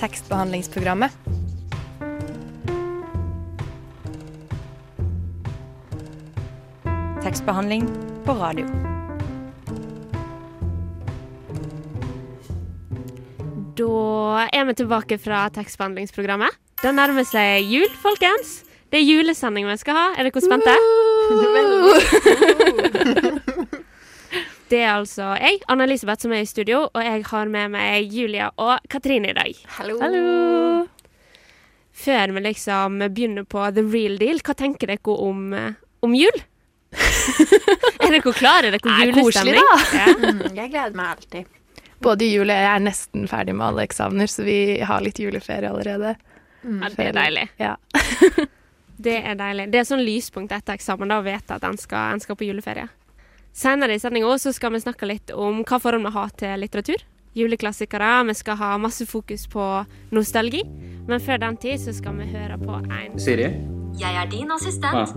tekstbehandlingsprogrammet. 0.00 1.10
Tekstbehandling 7.22 7.84
på 8.24 8.32
radio. 8.32 8.66
Da 13.76 14.48
er 14.52 14.64
vi 14.64 14.74
tilbake 14.80 15.18
fra 15.20 15.48
tekstbehandlingsprogrammet. 15.52 16.56
Det 16.80 16.94
nærmer 16.96 17.24
seg 17.28 17.68
jul, 17.68 17.88
folkens. 18.00 18.62
Det 18.90 18.98
er 18.98 19.06
julesending 19.06 19.68
vi 19.68 19.76
skal 19.78 19.94
ha. 19.96 20.06
Er 20.16 20.22
dere 20.26 20.40
spente? 20.42 20.74
Det 24.70 24.78
er 24.84 24.92
altså 24.92 25.32
jeg, 25.40 25.58
Anna-Elisabeth, 25.66 26.22
som 26.22 26.32
er 26.34 26.44
i 26.44 26.46
studio, 26.46 26.84
og 26.86 27.02
jeg 27.02 27.24
har 27.26 27.48
med 27.50 27.72
meg 27.74 28.12
Julia 28.14 28.52
og 28.54 28.84
Katrine 28.90 29.32
i 29.32 29.34
dag. 29.34 29.56
Hallo. 29.80 29.96
Før 32.00 32.34
vi 32.36 32.42
liksom 32.44 33.00
begynner 33.02 33.48
på 33.50 33.64
the 33.74 33.82
real 33.82 34.14
deal, 34.20 34.38
hva 34.46 34.54
tenker 34.54 34.92
dere 34.92 35.16
om, 35.16 35.48
eh, 35.58 35.72
om 36.06 36.14
jul? 36.14 36.38
er 38.04 38.14
dere 38.14 38.34
klare? 38.34 38.70
Er 38.70 38.76
dere 38.76 38.92
Nei, 38.92 39.08
koselig, 39.16 39.56
da. 39.58 39.80
Ja. 39.98 40.14
Mm, 40.14 40.46
jeg 40.54 40.70
gleder 40.70 40.94
meg 40.94 41.16
alltid. 41.16 41.50
Både 42.00 42.30
jul 42.30 42.46
og 42.46 42.54
jeg 42.54 42.70
er 42.70 42.86
nesten 42.86 43.26
ferdig 43.28 43.58
med 43.58 43.66
alle 43.72 43.88
eksamener, 43.90 44.30
så 44.30 44.46
vi 44.46 44.60
har 44.86 45.02
litt 45.02 45.18
juleferie 45.18 45.68
allerede. 45.68 46.14
ja, 46.62 46.94
det 46.94 47.10
er 47.10 47.18
deilig. 47.18 47.44
Ja. 47.58 47.74
Det 49.00 49.18
er 49.18 49.34
deilig. 49.34 49.70
Det 49.72 49.82
er 49.82 49.84
sånn 49.88 50.06
lyspunkt 50.06 50.54
etter 50.54 50.78
eksamen, 50.78 51.10
da, 51.10 51.18
å 51.18 51.26
vite 51.26 51.58
at 51.58 51.66
en 51.66 51.78
skal, 51.80 52.14
en 52.14 52.22
skal 52.22 52.38
på 52.38 52.46
juleferie. 52.46 52.86
Senere 53.52 53.94
i 53.94 53.98
sendinga 54.00 54.38
skal 54.38 54.72
vi 54.72 54.80
snakke 54.80 55.06
litt 55.08 55.30
om 55.34 55.62
hva 55.66 55.78
forhold 55.82 56.06
vi 56.06 56.12
har 56.14 56.30
til 56.38 56.60
litteratur. 56.62 57.02
Juleklassikere. 57.36 58.24
Vi 58.26 58.34
skal 58.34 58.56
ha 58.58 58.70
masse 58.78 59.06
fokus 59.06 59.46
på 59.50 59.64
nostalgi. 60.14 60.62
Men 61.06 61.20
før 61.20 61.38
den 61.42 61.56
tid 61.56 61.78
så 61.82 61.94
skal 61.94 62.16
vi 62.18 62.26
høre 62.30 62.58
på 62.58 62.78
en 62.80 63.18
Siri? 63.18 63.50
Jeg 63.98 64.14
er 64.16 64.26
din 64.30 64.48
Ja. 64.48 64.54
assistent. 64.54 65.14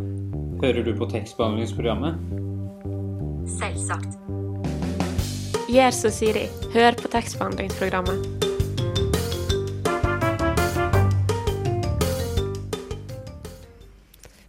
Hører 0.62 0.84
du 0.84 0.94
på 0.94 1.06
tekstbehandlingsprogrammet? 1.12 2.16
Selvsagt. 3.60 4.18
Gjør 5.70 5.92
som 5.94 6.12
Siri. 6.12 6.48
Hør 6.74 6.92
på 6.96 7.10
tekstbehandlingsprogrammet. 7.10 8.40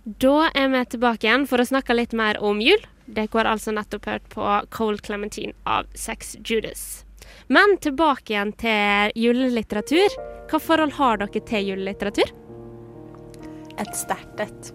Da 0.05 0.51
er 0.55 0.69
vi 0.69 0.85
tilbake 0.85 1.27
igjen 1.27 1.47
for 1.49 1.59
å 1.59 1.67
snakke 1.67 1.95
litt 1.97 2.13
mer 2.13 2.39
om 2.45 2.61
jul. 2.61 2.81
Dere 3.15 3.31
har 3.33 3.47
altså 3.47 3.71
nettopp 3.75 4.07
hørt 4.11 4.25
på 4.33 4.45
Cold 4.75 5.03
Clementine 5.07 5.55
av 5.65 5.87
Sex 5.95 6.37
Judas. 6.45 7.05
Men 7.47 7.77
tilbake 7.81 8.33
igjen 8.33 8.53
til 8.59 9.13
julelitteratur. 9.15 10.17
Hva 10.51 10.61
forhold 10.61 10.97
har 10.99 11.21
dere 11.23 11.43
til 11.47 11.71
julelitteratur? 11.71 12.33
Et 13.79 13.95
sterkt 13.97 14.43
et. 14.43 14.73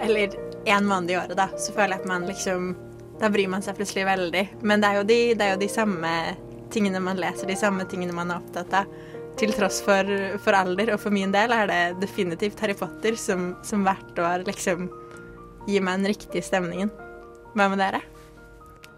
Eller 0.00 0.36
én 0.68 0.86
måned 0.86 1.10
i 1.10 1.16
året, 1.16 1.36
da. 1.38 1.48
Så 1.56 1.72
føler 1.72 1.96
jeg 1.96 2.04
at 2.04 2.10
man 2.10 2.28
liksom 2.28 2.72
Da 3.20 3.28
bryr 3.28 3.50
man 3.52 3.60
seg 3.60 3.76
plutselig 3.76 4.06
veldig. 4.08 4.46
Men 4.64 4.80
det 4.80 4.88
er 4.88 4.96
jo 4.96 5.08
de, 5.08 5.18
er 5.36 5.50
jo 5.52 5.60
de 5.60 5.68
samme 5.68 6.12
tingene 6.72 7.02
man 7.04 7.20
leser, 7.20 7.50
de 7.50 7.56
samme 7.58 7.84
tingene 7.84 8.14
man 8.16 8.30
er 8.32 8.40
opptatt 8.40 8.72
av. 8.78 8.94
Til 9.40 9.52
tross 9.56 9.82
for, 9.84 10.08
for 10.40 10.56
alder. 10.56 10.94
Og 10.94 11.02
for 11.02 11.12
min 11.12 11.32
del 11.32 11.52
er 11.52 11.68
det 11.68 11.82
definitivt 12.00 12.60
Harry 12.64 12.76
Potter 12.76 13.16
som, 13.20 13.54
som 13.64 13.84
hvert 13.84 14.20
år 14.20 14.48
liksom 14.48 14.88
gir 15.68 15.84
meg 15.84 16.00
den 16.00 16.12
riktige 16.14 16.44
stemningen. 16.44 16.92
Hva 17.54 17.66
med 17.70 17.80
dere? 17.82 18.00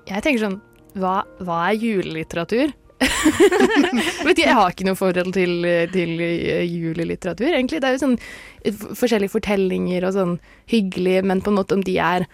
Jeg 0.09 0.25
tenker 0.25 0.43
sånn 0.43 0.61
Hva, 0.99 1.23
hva 1.41 1.59
er 1.71 1.79
julelitteratur? 1.81 2.73
Vet 4.27 4.37
du, 4.37 4.43
jeg 4.45 4.55
har 4.55 4.71
ikke 4.71 4.87
noe 4.87 4.99
forhold 4.99 5.33
til, 5.35 5.65
til 5.95 6.21
eh, 6.23 6.63
julelitteratur, 6.69 7.49
egentlig. 7.51 7.81
Det 7.83 7.89
er 7.89 7.97
jo 7.97 8.03
sånn 8.05 8.17
eh, 8.63 8.85
forskjellige 8.99 9.33
fortellinger 9.33 10.07
og 10.07 10.15
sånn 10.17 10.37
hyggelige, 10.71 11.25
men 11.27 11.43
på 11.43 11.51
en 11.51 11.59
måte 11.59 11.79
om 11.79 11.83
de 11.87 11.97
er 11.99 12.27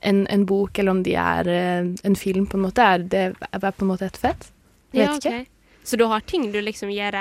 en, 0.00 0.24
en 0.32 0.46
bok 0.48 0.80
eller 0.80 0.96
om 0.96 1.04
de 1.06 1.14
er 1.20 1.50
eh, 1.52 1.92
en 2.08 2.18
film, 2.18 2.48
på 2.50 2.58
en 2.58 2.66
måte, 2.66 2.82
er 2.82 3.06
det 3.12 3.24
er 3.52 3.68
på 3.68 3.86
en 3.86 3.92
måte 3.92 4.08
et 4.08 4.18
fett. 4.20 4.50
Vet 4.96 5.04
Ja, 5.04 5.14
ikke. 5.14 5.44
Så 5.86 5.98
du 6.00 6.06
har 6.10 6.24
ting 6.26 6.50
du 6.52 6.60
liksom 6.62 6.90
gjør 6.92 7.20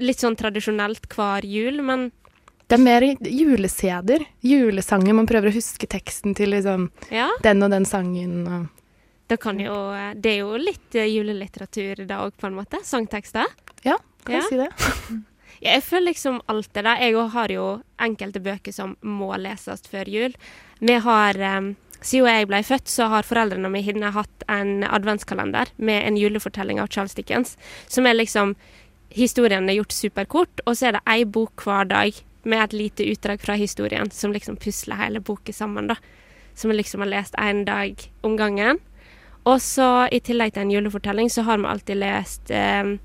litt 0.00 0.22
sånn 0.22 0.38
tradisjonelt 0.38 1.08
hver 1.12 1.44
jul, 1.46 1.82
men 1.84 2.10
Det 2.70 2.76
er 2.78 2.82
mer 2.86 3.02
juleseder, 3.26 4.22
julesanger. 4.46 5.14
Man 5.18 5.26
prøver 5.26 5.50
å 5.50 5.54
huske 5.56 5.88
teksten 5.90 6.36
til 6.38 6.52
liksom 6.54 6.84
ja. 7.10 7.26
den 7.42 7.66
og 7.66 7.72
den 7.72 7.86
sangen. 7.88 8.44
Og 8.46 9.56
jo, 9.58 9.78
det 10.14 10.30
er 10.30 10.38
jo 10.38 10.52
litt 10.58 10.94
eh, 10.94 11.08
julelitteratur 11.10 12.04
da 12.06 12.20
òg, 12.22 12.36
på 12.38 12.46
en 12.46 12.54
måte. 12.54 12.78
Sangtekster. 12.86 13.50
ja, 13.82 13.96
kan 14.22 14.36
Ja. 14.36 14.40
jeg 14.40 14.48
si 14.48 14.56
det? 14.62 14.70
Jeg 15.60 15.82
føler 15.84 16.06
liksom 16.14 16.38
alt 16.48 16.70
det 16.72 16.86
der. 16.86 17.02
Jeg 17.02 17.28
har 17.34 17.52
jo 17.52 17.82
enkelte 18.00 18.40
bøker 18.40 18.72
som 18.72 18.94
må 19.02 19.34
leses 19.36 19.82
før 19.90 20.08
jul. 20.08 20.32
Vi 20.80 20.94
har 20.94 21.36
um, 21.58 21.74
Siden 22.00 22.30
jeg 22.32 22.46
ble 22.48 22.62
født, 22.64 22.88
så 22.88 23.10
har 23.12 23.26
foreldrene 23.28 23.68
mine 23.68 24.08
hatt 24.14 24.44
en 24.48 24.86
adventskalender 24.88 25.68
med 25.76 26.06
en 26.06 26.16
julefortelling 26.16 26.80
av 26.80 26.88
Charles 26.88 27.12
Dickens, 27.12 27.58
som 27.88 28.06
er 28.06 28.16
liksom 28.16 28.54
Historien 29.10 29.68
er 29.68 29.74
gjort 29.74 29.92
superkort, 29.92 30.62
og 30.64 30.78
så 30.78 30.86
er 30.86 30.96
det 30.96 31.02
ei 31.10 31.24
bok 31.26 31.60
hver 31.66 31.90
dag 31.90 32.14
med 32.44 32.62
et 32.64 32.72
lite 32.72 33.04
utdrag 33.12 33.40
fra 33.40 33.54
historien 33.58 34.10
som 34.10 34.32
liksom 34.32 34.56
pusler 34.56 34.96
hele 34.96 35.20
boka 35.20 35.52
sammen, 35.52 35.86
da. 35.92 35.96
Som 36.54 36.70
vi 36.70 36.76
liksom 36.80 37.00
har 37.04 37.08
lest 37.10 37.34
én 37.38 37.64
dag 37.64 38.00
om 38.22 38.36
gangen. 38.36 38.78
Og 39.48 39.60
så 39.64 40.06
i 40.12 40.20
tillegg 40.20 40.52
til 40.54 40.62
en 40.66 40.70
julefortelling, 40.74 41.30
så 41.32 41.42
har 41.46 41.58
vi 41.58 41.64
alltid 41.70 41.96
lest 41.96 42.50
eh, 42.50 42.96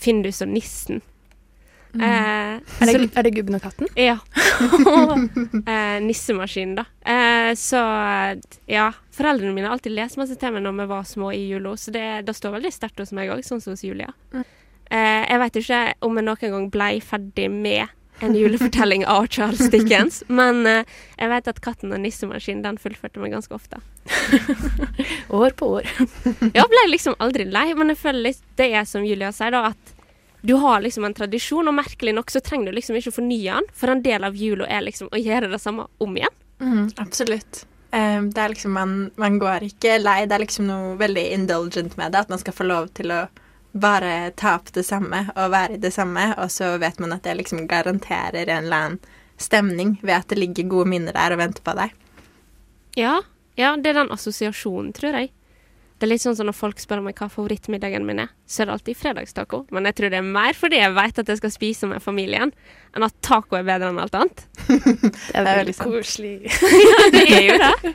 Findus 0.00 0.42
og 0.42 0.48
nissen. 0.48 1.00
Eh, 1.94 2.02
Er 2.02 2.60
så- 2.86 2.92
det, 2.98 3.10
er 3.18 3.22
det 3.26 3.34
Gubben 3.34 3.54
og 3.58 3.62
katten? 3.62 3.88
ja. 3.96 4.18
eh, 5.66 5.98
nissemaskinen, 6.04 6.76
da. 6.78 6.84
Eh, 7.04 7.54
så 7.58 7.80
ja. 8.70 8.92
Foreldrene 9.12 9.52
mine 9.52 9.66
har 9.66 9.72
alltid 9.74 9.92
lest 9.96 10.16
masse 10.16 10.36
til 10.38 10.52
meg 10.54 10.62
når 10.64 10.78
vi 10.78 10.86
var 10.92 11.02
små 11.08 11.32
i 11.34 11.48
jula, 11.50 11.74
så 11.76 11.90
det, 11.92 12.04
det 12.26 12.36
står 12.36 12.54
veldig 12.58 12.72
sterkt 12.72 13.02
hos 13.02 13.10
meg 13.16 13.28
òg, 13.34 13.42
sånn 13.44 13.60
som 13.60 13.74
hos 13.74 13.82
Julia. 13.84 14.12
Eh, 14.90 15.24
jeg 15.26 15.38
vet 15.42 15.58
ikke 15.60 15.80
om 16.06 16.16
jeg 16.16 16.24
noen 16.28 16.54
gang 16.54 16.70
ble 16.72 16.92
ferdig 17.04 17.50
med 17.50 17.88
en 18.20 18.34
julefortelling 18.34 19.06
av 19.06 19.26
Charles 19.26 19.70
Dickens, 19.72 20.22
men 20.28 20.66
eh, 20.66 20.84
jeg 21.16 21.30
vet 21.32 21.48
at 21.48 21.60
'Katten 21.60 21.94
og 21.94 22.02
nissemaskinen' 22.02 22.62
den 22.64 22.78
fullførte 22.80 23.22
meg 23.22 23.32
ganske 23.34 23.54
ofte. 23.56 23.80
År 25.40 25.56
på 25.56 25.68
år. 25.78 25.88
Jeg 26.56 26.66
ble 26.72 26.84
liksom 26.88 27.14
aldri 27.18 27.44
lei, 27.46 27.70
men 27.76 27.92
jeg 27.92 28.00
føler 28.00 28.30
litt, 28.30 28.40
det 28.56 28.70
er 28.74 28.86
som 28.88 29.04
Julia 29.06 29.30
sier, 29.32 29.52
da, 29.54 29.70
at 29.70 29.94
du 30.42 30.54
har 30.62 30.80
liksom 30.80 31.04
en 31.04 31.14
tradisjon, 31.14 31.68
og 31.68 31.76
merkelig 31.76 32.14
nok 32.16 32.32
så 32.32 32.40
trenger 32.40 32.70
du 32.70 32.78
liksom 32.78 32.96
ikke 32.96 33.12
å 33.12 33.18
fornye 33.18 33.58
den, 33.58 33.68
for 33.76 33.92
en 33.92 34.02
del 34.02 34.24
av 34.24 34.36
jula 34.36 34.66
er 34.66 34.86
liksom 34.86 35.10
å 35.12 35.20
gjøre 35.20 35.50
det 35.52 35.60
samme 35.60 35.86
om 36.00 36.16
igjen. 36.16 36.38
Mm, 36.60 36.88
absolutt. 36.96 37.64
Um, 37.92 38.30
det 38.30 38.40
er 38.40 38.52
liksom 38.52 38.72
man, 38.76 38.96
man 39.20 39.38
går 39.42 39.66
ikke 39.66 39.98
lei. 40.00 40.24
Det 40.26 40.36
er 40.36 40.44
liksom 40.44 40.68
noe 40.70 40.96
veldig 41.00 41.24
indulgent 41.34 41.96
med 41.98 42.12
det. 42.14 42.24
At 42.24 42.32
man 42.32 42.40
skal 42.40 42.54
få 42.54 42.66
lov 42.68 42.90
til 42.96 43.12
å 43.12 43.24
bare 43.72 44.30
ta 44.36 44.56
opp 44.58 44.72
det 44.74 44.84
samme 44.86 45.24
og 45.36 45.52
være 45.52 45.76
i 45.76 45.82
det 45.82 45.92
samme, 45.94 46.32
og 46.38 46.50
så 46.50 46.74
vet 46.82 46.98
man 47.02 47.14
at 47.14 47.26
det 47.26 47.36
liksom 47.38 47.66
garanterer 47.70 48.48
en 48.48 48.64
eller 48.64 48.86
annen 48.86 49.18
stemning 49.40 49.98
ved 50.02 50.16
at 50.18 50.28
det 50.28 50.40
ligger 50.40 50.68
gode 50.68 50.90
minner 50.92 51.16
der 51.16 51.34
og 51.34 51.40
venter 51.40 51.64
på 51.64 51.76
deg. 51.78 51.94
Ja, 52.98 53.20
ja, 53.56 53.76
det 53.76 53.92
er 53.92 54.02
den 54.02 54.12
assosiasjonen, 54.12 54.92
tror 54.96 55.16
jeg. 55.16 55.30
Det 56.00 56.06
er 56.06 56.14
litt 56.14 56.22
sånn 56.24 56.36
som 56.38 56.48
når 56.48 56.56
folk 56.56 56.78
spør 56.80 57.02
meg 57.04 57.18
hva 57.20 57.26
favorittmiddagen 57.28 58.06
min 58.08 58.22
er, 58.22 58.30
så 58.48 58.62
er 58.62 58.70
det 58.70 58.76
alltid 58.78 58.96
fredagstaco. 58.96 59.58
Men 59.68 59.84
jeg 59.84 59.98
tror 59.98 60.12
det 60.12 60.20
er 60.22 60.30
mer 60.36 60.56
fordi 60.56 60.78
jeg 60.80 60.94
vet 60.96 61.20
at 61.20 61.28
jeg 61.28 61.40
skal 61.42 61.52
spise 61.52 61.90
med 61.90 62.00
familien, 62.00 62.54
enn 62.96 63.04
at 63.04 63.16
taco 63.20 63.58
er 63.58 63.66
bedre 63.68 63.90
enn 63.92 64.00
alt 64.00 64.16
annet. 64.16 64.46
Det 64.70 65.42
er 65.42 65.58
veldig 65.60 65.76
koselig. 65.76 66.32
ja, 66.90 67.10
det 67.12 67.24
er 67.26 67.44
jo 67.44 67.58
det. 67.60 67.92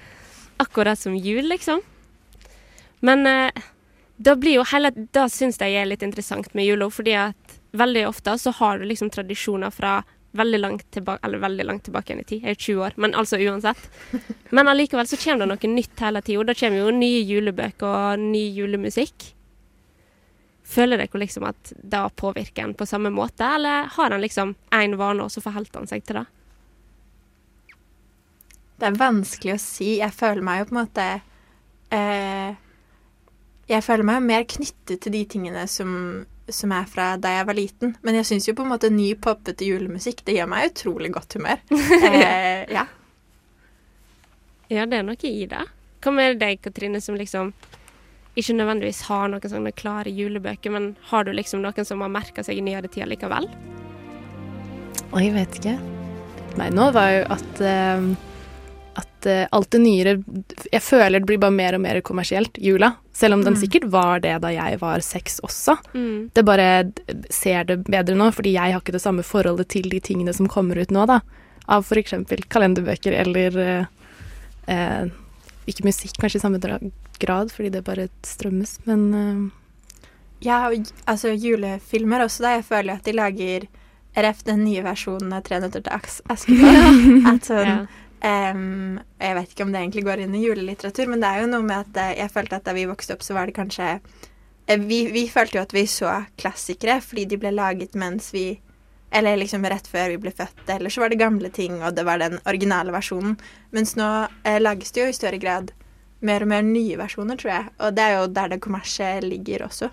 Akkurat 0.62 1.02
som 1.02 1.18
jul, 1.18 1.50
liksom. 1.50 1.82
Men 3.06 3.26
eh, 3.28 3.66
da 4.18 4.36
blir 4.36 4.60
jo 4.60 4.66
hele 4.72 4.92
Da 5.12 5.26
syns 5.32 5.60
jeg 5.60 5.76
er 5.76 5.88
litt 5.90 6.04
interessant 6.06 6.54
med 6.56 6.68
jula, 6.68 6.88
fordi 6.92 7.16
at 7.20 7.58
veldig 7.76 8.06
ofte 8.08 8.38
så 8.40 8.54
har 8.60 8.80
du 8.80 8.86
liksom 8.88 9.10
tradisjoner 9.12 9.74
fra 9.76 9.98
veldig 10.36 10.60
langt 10.60 10.92
tilbake 10.92 11.20
Eller 11.28 11.44
veldig 11.44 11.66
langt 11.66 11.84
tilbake 11.84 12.12
igjen 12.12 12.24
i 12.24 12.28
tid. 12.28 12.44
Jeg 12.44 12.56
er 12.56 12.62
20 12.66 12.84
år, 12.88 12.96
men 12.96 13.16
altså 13.16 13.40
uansett. 13.40 13.90
Men 14.56 14.68
allikevel 14.72 15.08
så 15.08 15.20
kommer 15.20 15.46
det 15.46 15.52
noe 15.52 15.72
nytt 15.76 16.04
hele 16.04 16.22
tida. 16.22 16.44
Da 16.48 16.56
kommer 16.60 16.84
jo 16.84 16.96
nye 16.96 17.22
julebøker 17.24 17.88
og 17.88 18.24
ny 18.24 18.44
julemusikk. 18.56 19.32
Føler 20.66 20.98
dere 20.98 21.22
liksom 21.22 21.46
at 21.48 21.74
det 21.78 22.02
påvirker 22.18 22.66
en 22.66 22.74
på 22.74 22.88
samme 22.90 23.12
måte, 23.14 23.46
eller 23.46 23.92
har 23.96 24.12
en 24.12 24.24
liksom 24.24 24.56
én 24.74 24.96
vane, 24.98 25.24
og 25.24 25.32
så 25.32 25.44
forholder 25.44 25.84
han 25.84 25.92
seg 25.92 26.04
til 26.08 26.20
det? 26.20 26.26
Det 28.82 28.88
er 28.90 28.98
vanskelig 29.00 29.56
å 29.56 29.62
si. 29.62 29.90
Jeg 30.02 30.16
føler 30.16 30.44
meg 30.44 30.64
jo 30.64 30.70
på 30.72 30.76
en 30.76 30.82
måte 30.82 31.06
eh, 31.96 32.58
Jeg 33.66 33.82
føler 33.82 34.06
meg 34.06 34.26
mer 34.26 34.44
knyttet 34.46 35.02
til 35.02 35.14
de 35.16 35.24
tingene 35.30 35.64
som, 35.70 36.26
som 36.54 36.74
er 36.76 36.86
fra 36.90 37.16
da 37.18 37.32
jeg 37.40 37.48
var 37.50 37.58
liten. 37.58 37.96
Men 38.06 38.20
jeg 38.20 38.28
syns 38.30 38.50
jo 38.50 38.54
på 38.58 38.66
en 38.66 38.74
måte 38.76 38.92
ny 38.94 39.14
poppete 39.18 39.66
julemusikk 39.66 40.22
det 40.28 40.38
gjør 40.38 40.52
meg 40.52 40.70
utrolig 40.74 41.14
godt 41.16 41.40
humør. 41.40 41.64
Eh, 42.06 42.66
ja. 42.72 42.86
Ja, 44.70 44.86
det 44.90 44.98
er 44.98 45.06
noe 45.06 45.18
i 45.30 45.46
det. 45.50 45.64
Hva 46.02 46.14
med 46.14 46.40
deg, 46.42 46.62
Katrine, 46.62 47.02
som 47.02 47.18
liksom 47.18 47.52
ikke 48.36 48.56
nødvendigvis 48.58 49.04
har 49.08 49.30
noen 49.32 49.52
sånne 49.52 49.72
klare 49.78 50.12
julebøker, 50.14 50.74
men 50.74 50.88
har 51.10 51.26
du 51.26 51.32
liksom 51.34 51.62
noen 51.64 51.88
som 51.88 52.02
har 52.04 52.12
merka 52.12 52.44
seg 52.44 52.60
i 52.60 52.64
nyere 52.66 52.90
tid 52.92 53.08
likevel? 53.10 53.48
Oi, 55.14 55.24
jeg 55.28 55.36
vet 55.38 55.60
ikke. 55.62 55.76
Nei, 56.60 56.70
nå 56.74 56.90
var 56.96 57.12
jo 57.14 57.22
at 57.36 57.62
uh, 57.64 58.10
at 58.96 59.28
uh, 59.28 59.46
alt 59.56 59.72
det 59.76 59.82
nyere 59.84 60.14
Jeg 60.72 60.82
føler 60.84 61.20
det 61.20 61.28
blir 61.28 61.42
bare 61.42 61.56
mer 61.56 61.78
og 61.78 61.84
mer 61.84 62.02
kommersielt, 62.06 62.60
jula. 62.62 62.94
Selv 63.16 63.38
om 63.38 63.44
den 63.46 63.54
Mm. 63.56 63.62
sikkert 63.62 63.86
var 63.90 64.20
det 64.20 64.34
da 64.44 64.50
jeg 64.52 64.80
var 64.82 65.00
seks 65.00 65.40
også. 65.40 65.78
Mm. 65.94 66.32
Det 66.36 66.44
bare 66.44 66.92
ser 67.32 67.64
det 67.64 67.78
bedre 67.88 68.16
nå, 68.16 68.28
fordi 68.36 68.52
jeg 68.58 68.74
har 68.74 68.82
ikke 68.82 68.92
det 68.92 69.02
samme 69.02 69.24
forholdet 69.24 69.70
til 69.72 69.88
de 69.90 70.00
tingene 70.04 70.34
som 70.36 70.50
kommer 70.52 70.76
ut 70.82 70.92
nå, 70.92 71.06
da. 71.08 71.22
Av 71.68 71.82
f.eks. 71.88 72.12
kalenderbøker 72.52 73.16
eller 73.16 73.58
eh, 73.58 73.86
eh, 74.68 75.06
Ikke 75.66 75.86
musikk 75.88 76.20
kanskje 76.22 76.38
i 76.38 76.44
samme 76.44 76.60
grad, 77.20 77.50
fordi 77.52 77.72
det 77.72 77.84
bare 77.88 78.10
strømmes, 78.22 78.80
men 78.86 79.14
eh, 79.14 79.52
Ja, 80.46 80.68
og 80.68 80.92
altså 81.08 81.32
julefilmer 81.34 82.22
også, 82.28 82.42
da. 82.44 82.50
Jeg 82.60 82.66
føler 82.68 82.94
at 83.00 83.04
de 83.08 83.14
lager 83.14 83.66
RF 84.16 84.44
den 84.44 84.64
nye 84.66 84.84
versjonen 84.84 85.34
av 85.34 85.44
'Tre 85.44 85.60
nøtter 85.60 85.82
til 85.82 85.92
Askepott'. 86.30 87.26
At 87.34 87.48
sånn. 87.48 87.88
Em, 88.26 88.98
jeg 89.22 89.38
vet 89.38 89.52
ikke 89.52 89.66
om 89.68 89.74
det 89.74 89.82
egentlig 89.84 90.06
går 90.08 90.24
inn 90.24 90.36
i 90.38 90.42
julelitteratur, 90.46 91.10
men 91.12 91.22
det 91.22 91.30
er 91.30 91.44
jo 91.44 91.50
noe 91.52 91.66
med 91.66 91.84
at 91.84 91.98
eh, 92.02 92.14
jeg 92.24 92.34
følte 92.34 92.58
at 92.58 92.66
da 92.66 92.74
vi 92.74 92.88
vokste 92.90 93.14
opp, 93.14 93.26
så 93.26 93.36
var 93.38 93.46
det 93.46 93.58
kanskje 93.58 93.90
eh, 94.00 94.80
vi, 94.82 95.04
vi 95.14 95.28
følte 95.30 95.60
jo 95.60 95.66
at 95.66 95.76
vi 95.76 95.84
så 95.90 96.24
klassikere 96.42 96.98
fordi 97.06 97.28
de 97.30 97.40
ble 97.42 97.54
laget 97.54 97.98
mens 97.98 98.32
vi 98.34 98.48
Eller 99.16 99.38
liksom 99.38 99.64
rett 99.64 99.86
før 99.88 100.10
vi 100.12 100.18
ble 100.20 100.32
født. 100.34 100.66
Eller 100.68 100.92
så 100.92 101.00
var 101.00 101.10
det 101.10 101.22
gamle 101.22 101.50
ting, 101.54 101.78
og 101.86 101.94
det 101.96 102.04
var 102.04 102.18
den 102.20 102.40
originale 102.50 102.92
versjonen. 102.92 103.38
Mens 103.72 103.94
nå 103.96 104.08
eh, 104.44 104.58
lages 104.60 104.92
det 104.92 105.02
jo 105.02 105.06
i 105.08 105.16
større 105.16 105.40
grad 105.40 105.72
mer 106.26 106.44
og 106.44 106.50
mer 106.52 106.66
nye 106.66 106.98
versjoner, 107.00 107.38
tror 107.40 107.52
jeg. 107.54 107.70
Og 107.80 107.96
det 107.96 108.04
er 108.04 108.18
jo 108.18 108.26
der 108.36 108.52
det 108.52 108.60
kommersielle 108.66 109.30
ligger 109.30 109.68
også. 109.70 109.92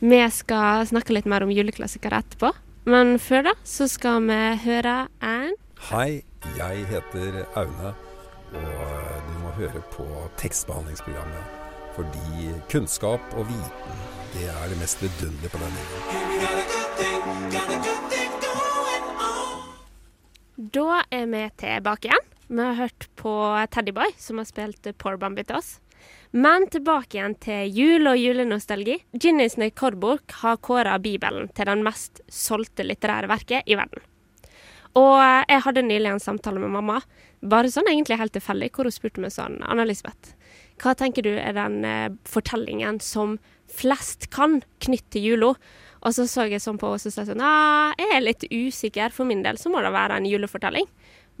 Vi 0.00 0.20
skal 0.36 0.86
snakke 0.92 1.16
litt 1.16 1.26
mer 1.26 1.42
om 1.42 1.50
juleklassikere 1.50 2.22
etterpå, 2.22 2.52
men 2.92 3.16
før 3.18 3.50
da 3.50 3.56
så 3.66 3.88
skal 3.90 4.22
vi 4.28 4.40
høre 4.68 4.94
en 5.24 5.56
Hei, 5.90 6.22
jeg 6.56 6.84
heter 6.90 7.44
Aune, 7.58 7.94
og 8.52 9.22
du 9.26 9.34
må 9.42 9.50
høre 9.58 9.82
på 9.94 10.06
tekstbehandlingsprogrammet. 10.40 11.44
Fordi 11.96 12.54
kunnskap 12.70 13.20
og 13.36 13.48
viten, 13.50 13.94
det 14.34 14.46
er 14.48 14.68
det 14.70 14.78
mest 14.80 15.02
vidunderlige 15.02 15.50
på 15.52 15.58
denne 15.60 15.80
jorden. 15.90 16.10
Da 20.70 21.02
er 21.10 21.26
vi 21.26 21.42
tilbake 21.60 22.08
igjen. 22.08 22.26
Vi 22.50 22.62
har 22.62 22.74
hørt 22.78 23.08
på 23.16 23.32
Teddyboy, 23.70 24.10
som 24.18 24.38
har 24.40 24.46
spilt 24.48 24.90
Poor 24.98 25.16
Bambi 25.18 25.44
til 25.46 25.56
oss. 25.60 25.78
Men 26.30 26.68
tilbake 26.70 27.18
igjen 27.18 27.34
til 27.42 27.74
jul 27.74 28.06
og 28.10 28.18
julenostalgi. 28.18 28.96
Guinness 29.18 29.58
rekordbok 29.58 30.32
har 30.42 30.60
kåra 30.62 30.98
Bibelen 31.02 31.50
til 31.54 31.66
den 31.70 31.82
mest 31.86 32.22
solgte 32.30 32.86
litterære 32.86 33.30
verket 33.30 33.66
i 33.66 33.74
verden. 33.78 34.02
Og 34.98 35.16
jeg 35.46 35.62
hadde 35.66 35.86
nylig 35.86 36.10
en 36.10 36.22
samtale 36.22 36.62
med 36.62 36.72
mamma, 36.74 36.98
bare 37.46 37.70
sånn 37.70 37.88
egentlig 37.90 38.18
helt 38.18 38.34
tilfeldig, 38.34 38.72
hvor 38.74 38.88
hun 38.88 38.94
spurte 38.94 39.22
meg 39.22 39.34
sånn 39.34 39.60
Anna-Lisbeth, 39.62 40.34
hva 40.80 40.94
tenker 40.96 41.24
du 41.24 41.30
er 41.36 41.54
den 41.54 41.84
eh, 41.84 42.08
fortellingen 42.28 42.98
som 43.04 43.36
flest 43.70 44.30
kan 44.34 44.60
knytte 44.82 45.14
til 45.14 45.26
jula? 45.28 45.52
Og 46.00 46.14
så 46.16 46.24
så 46.30 46.46
jeg 46.48 46.62
sånn 46.64 46.78
på 46.80 46.88
henne 46.88 47.10
og 47.10 47.14
sa 47.14 47.26
sånn 47.28 47.40
Nei, 47.42 47.92
jeg 48.00 48.14
er 48.16 48.24
litt 48.24 48.46
usikker. 48.48 49.12
For 49.12 49.28
min 49.28 49.42
del 49.44 49.60
så 49.60 49.72
må 49.72 49.82
det 49.84 49.92
være 49.92 50.16
en 50.16 50.28
julefortelling. 50.28 50.88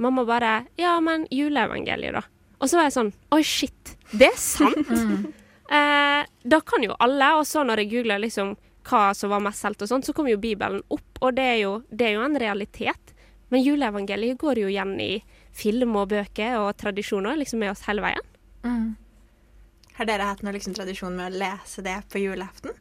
Mamma 0.00 0.26
bare 0.28 0.52
Ja, 0.80 0.98
men 1.00 1.24
juleevangeliet, 1.32 2.18
da. 2.18 2.24
Og 2.60 2.68
så 2.68 2.76
var 2.76 2.90
jeg 2.90 2.96
sånn 2.98 3.14
Oi, 3.32 3.40
shit. 3.46 3.94
Det 4.12 4.28
er 4.28 4.36
sant! 4.36 4.92
eh, 5.76 6.20
da 6.28 6.60
kan 6.60 6.84
jo 6.84 6.98
alle. 7.00 7.32
Og 7.40 7.48
så 7.48 7.64
når 7.64 7.84
jeg 7.84 7.94
googla 7.94 8.20
liksom 8.20 8.52
hva 8.90 9.10
som 9.16 9.32
var 9.32 9.42
mest 9.44 9.64
solgt 9.64 9.84
og 9.84 9.90
sånn, 9.90 10.04
så 10.04 10.12
kom 10.16 10.28
jo 10.28 10.40
Bibelen 10.40 10.84
opp. 10.92 11.08
Og 11.24 11.32
det 11.36 11.46
er 11.54 11.58
jo, 11.62 11.72
det 11.88 12.10
er 12.10 12.18
jo 12.18 12.26
en 12.26 12.38
realitet. 12.40 13.09
Men 13.50 13.64
juleevangeliet 13.66 14.38
går 14.40 14.62
jo 14.62 14.70
igjen 14.70 14.94
i 15.02 15.12
film 15.56 15.96
og 15.98 16.10
bøker 16.12 16.58
og 16.60 16.76
tradisjoner 16.78 17.38
liksom 17.40 17.62
med 17.62 17.72
oss 17.72 17.82
hele 17.88 18.04
veien. 18.04 18.26
Har 20.00 20.08
dere 20.08 20.30
hatt 20.30 20.40
noen 20.40 20.56
liksom 20.56 20.72
tradisjon 20.76 21.16
med 21.18 21.28
å 21.28 21.40
lese 21.42 21.82
det 21.84 21.98
på 22.12 22.22
julaften? 22.22 22.72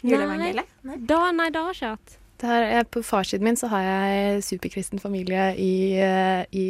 Juleevangeliet? 0.00 0.70
Nei, 0.88 0.96
da, 1.04 1.26
nei, 1.36 1.50
det 1.52 1.60
har 1.60 1.74
jeg 1.74 1.80
ikke 1.80 1.90
hatt. 1.96 2.16
Her, 2.40 2.86
på 2.88 3.02
farssiden 3.04 3.44
min 3.44 3.58
så 3.60 3.68
har 3.68 3.82
jeg 3.84 4.44
superkristen 4.46 5.02
familie 5.02 5.50
i, 5.60 5.74
eh, 6.00 6.46
i 6.56 6.64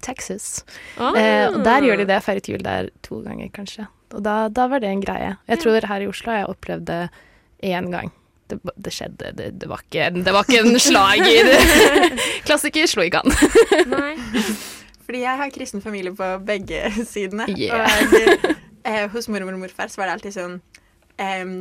Texas. 0.00 0.62
Ah. 0.96 1.12
Eh, 1.12 1.50
og 1.50 1.60
der 1.66 1.84
gjør 1.84 2.00
de 2.00 2.06
det. 2.08 2.16
Jeg 2.16 2.24
feiret 2.24 2.48
jul 2.48 2.64
der 2.64 2.88
to 3.04 3.20
ganger, 3.26 3.50
kanskje. 3.52 3.84
Og 4.16 4.24
da, 4.24 4.48
da 4.48 4.66
var 4.72 4.80
det 4.80 4.88
en 4.88 5.04
greie. 5.04 5.34
Jeg 5.52 5.60
tror 5.60 5.84
her 5.88 6.06
i 6.06 6.08
Oslo 6.08 6.32
har 6.32 6.42
jeg 6.42 6.52
opplevd 6.54 6.88
det 6.88 7.02
én 7.68 7.92
gang. 7.92 8.08
Det, 8.52 8.74
det 8.84 8.92
skjedde. 8.94 9.32
Det, 9.38 9.48
det, 9.62 9.70
var 9.70 9.82
ikke, 9.86 10.10
det 10.20 10.36
var 10.36 10.46
ikke 10.46 10.62
en 10.62 10.78
slager. 10.82 11.50
Klassiker 12.46 12.90
slo 12.90 13.06
ikke 13.06 13.22
an. 13.24 13.34
Nei. 13.90 14.14
Fordi 15.02 15.24
jeg 15.24 15.40
har 15.40 15.50
kristen 15.54 15.82
familie 15.84 16.14
på 16.16 16.28
begge 16.46 16.84
sidene. 17.12 17.48
Yeah. 17.56 17.82
Og 17.82 18.92
eh, 18.92 19.08
hos 19.12 19.28
mormor 19.32 19.56
og 19.56 19.64
morfar 19.64 19.90
så 19.92 20.02
var 20.02 20.10
det 20.10 20.18
alltid 20.18 20.36
sånn 20.36 20.60
em, 21.22 21.52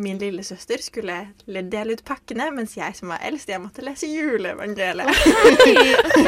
Min 0.00 0.20
lillesøster 0.20 0.80
skulle 0.80 1.16
dele 1.46 1.96
ut 1.96 2.04
pakkene, 2.08 2.46
mens 2.56 2.76
jeg 2.78 2.96
som 2.96 3.12
var 3.12 3.20
eldst, 3.26 3.50
jeg 3.52 3.60
måtte 3.60 3.84
lese 3.84 4.08
juleevangeliet. 4.08 5.10
OK. 5.50 5.66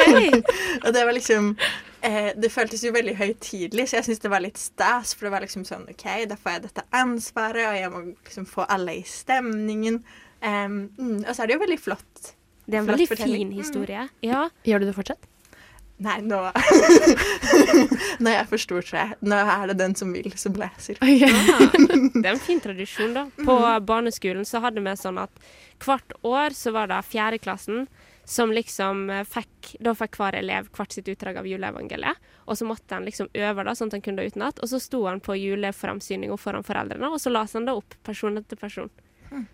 og 0.85 0.91
det 0.93 1.05
var 1.09 1.17
liksom 1.17 1.53
uh, 1.56 2.31
Det 2.37 2.53
føltes 2.53 2.85
jo 2.85 2.93
veldig 2.93 3.17
høytidelig, 3.21 3.89
så 3.89 3.99
jeg 4.00 4.11
syntes 4.11 4.25
det 4.27 4.35
var 4.35 4.44
litt 4.44 4.61
stas. 4.61 5.15
For 5.17 5.29
det 5.29 5.35
var 5.37 5.47
liksom 5.47 5.65
sånn 5.69 5.89
OK, 5.93 6.06
da 6.29 6.37
får 6.37 6.59
jeg 6.59 6.67
dette 6.69 6.87
ansvaret, 7.00 7.65
og 7.71 7.81
jeg 7.81 7.94
må 7.94 8.05
liksom 8.12 8.49
få 8.50 8.69
alle 8.69 9.00
i 9.00 9.03
stemningen. 9.09 10.03
Um, 10.43 10.79
mm, 10.99 11.19
og 11.25 11.33
så 11.33 11.45
er 11.45 11.53
det 11.53 11.56
jo 11.59 11.65
veldig 11.65 11.81
flott. 11.81 12.33
Det 12.67 12.77
er 12.77 12.83
en 12.83 12.87
Flott 12.87 12.97
veldig 12.99 13.09
fortelling. 13.11 13.49
fin 13.49 13.59
historie. 13.59 14.09
Ja. 14.27 14.47
Gjør 14.67 14.83
du 14.83 14.91
det 14.91 14.97
fortsatt? 14.97 15.31
Nei, 16.02 16.19
nå 16.26 16.38
Nå 18.22 18.31
er 18.31 18.37
jeg 18.37 18.49
for 18.50 18.62
stor, 18.62 18.84
tror 18.84 18.99
jeg. 18.99 19.19
Nå 19.28 19.38
er 19.38 19.66
det 19.70 19.76
den 19.81 19.94
som 19.99 20.12
vil, 20.14 20.31
som 20.38 20.56
leser. 20.58 20.99
Det 21.02 22.25
er 22.25 22.32
en 22.34 22.43
fin 22.43 22.62
tradisjon, 22.62 23.14
da. 23.16 23.26
På 23.43 23.58
barneskolen 23.87 24.46
så 24.49 24.62
hadde 24.64 24.82
vi 24.82 24.94
sånn 24.99 25.20
at 25.22 25.44
hvert 25.82 26.16
år 26.26 26.54
så 26.56 26.72
var 26.75 26.90
det 26.90 27.00
fjerdeklassen 27.10 27.87
som 28.25 28.52
liksom 28.54 29.08
eh, 29.10 29.25
fikk 29.26 29.72
Da 29.82 29.94
fikk 29.99 30.14
hver 30.20 30.37
elev 30.38 30.69
hvert 30.76 30.94
sitt 30.94 31.08
utdrag 31.10 31.40
av 31.40 31.46
juleevangeliet. 31.49 32.19
Og 32.46 32.58
så 32.58 32.66
måtte 32.69 32.94
han 32.94 33.06
liksom 33.06 33.31
øve 33.34 33.64
det, 33.66 33.75
sånn 33.78 33.90
at 33.90 33.96
han 33.99 34.04
kunne 34.04 34.22
det 34.22 34.34
utenat. 34.34 34.62
Og 34.62 34.70
så 34.70 34.81
sto 34.82 35.04
han 35.08 35.22
på 35.22 35.37
juleframsyninga 35.38 36.38
foran 36.38 36.66
foreldrene, 36.66 37.10
og 37.10 37.22
så 37.22 37.32
leste 37.34 37.58
han 37.58 37.66
det 37.66 37.75
opp 37.78 37.96
person 38.06 38.38
etter 38.38 38.58
person. 38.60 38.90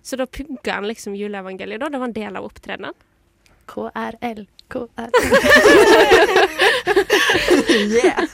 Så 0.03 0.19
da 0.19 0.27
pugga 0.27 0.75
han 0.81 0.89
liksom 0.89 1.15
juleevangeliet, 1.17 1.81
da. 1.81 1.89
Det 1.89 2.01
var 2.03 2.11
en 2.11 2.17
del 2.17 2.37
av 2.41 2.49
opptredenen. 2.49 3.05
KRL. 3.69 4.47
KRL. 4.73 5.13
Yeah. 7.69 8.25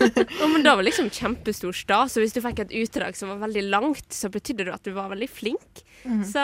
oh, 0.42 0.48
men 0.48 0.62
det 0.62 0.70
var 0.76 0.82
liksom 0.82 1.08
kjempestor 1.10 1.72
stas. 1.74 2.12
så 2.14 2.22
hvis 2.22 2.32
du 2.34 2.40
fikk 2.44 2.60
et 2.64 2.74
utdrag 2.84 3.16
som 3.18 3.30
var 3.32 3.40
veldig 3.44 3.62
langt, 3.72 4.06
så 4.14 4.30
betydde 4.32 4.66
det 4.68 4.74
at 4.74 4.84
du 4.86 4.92
var 4.96 5.10
veldig 5.12 5.28
flink. 5.30 5.82
Så 6.26 6.42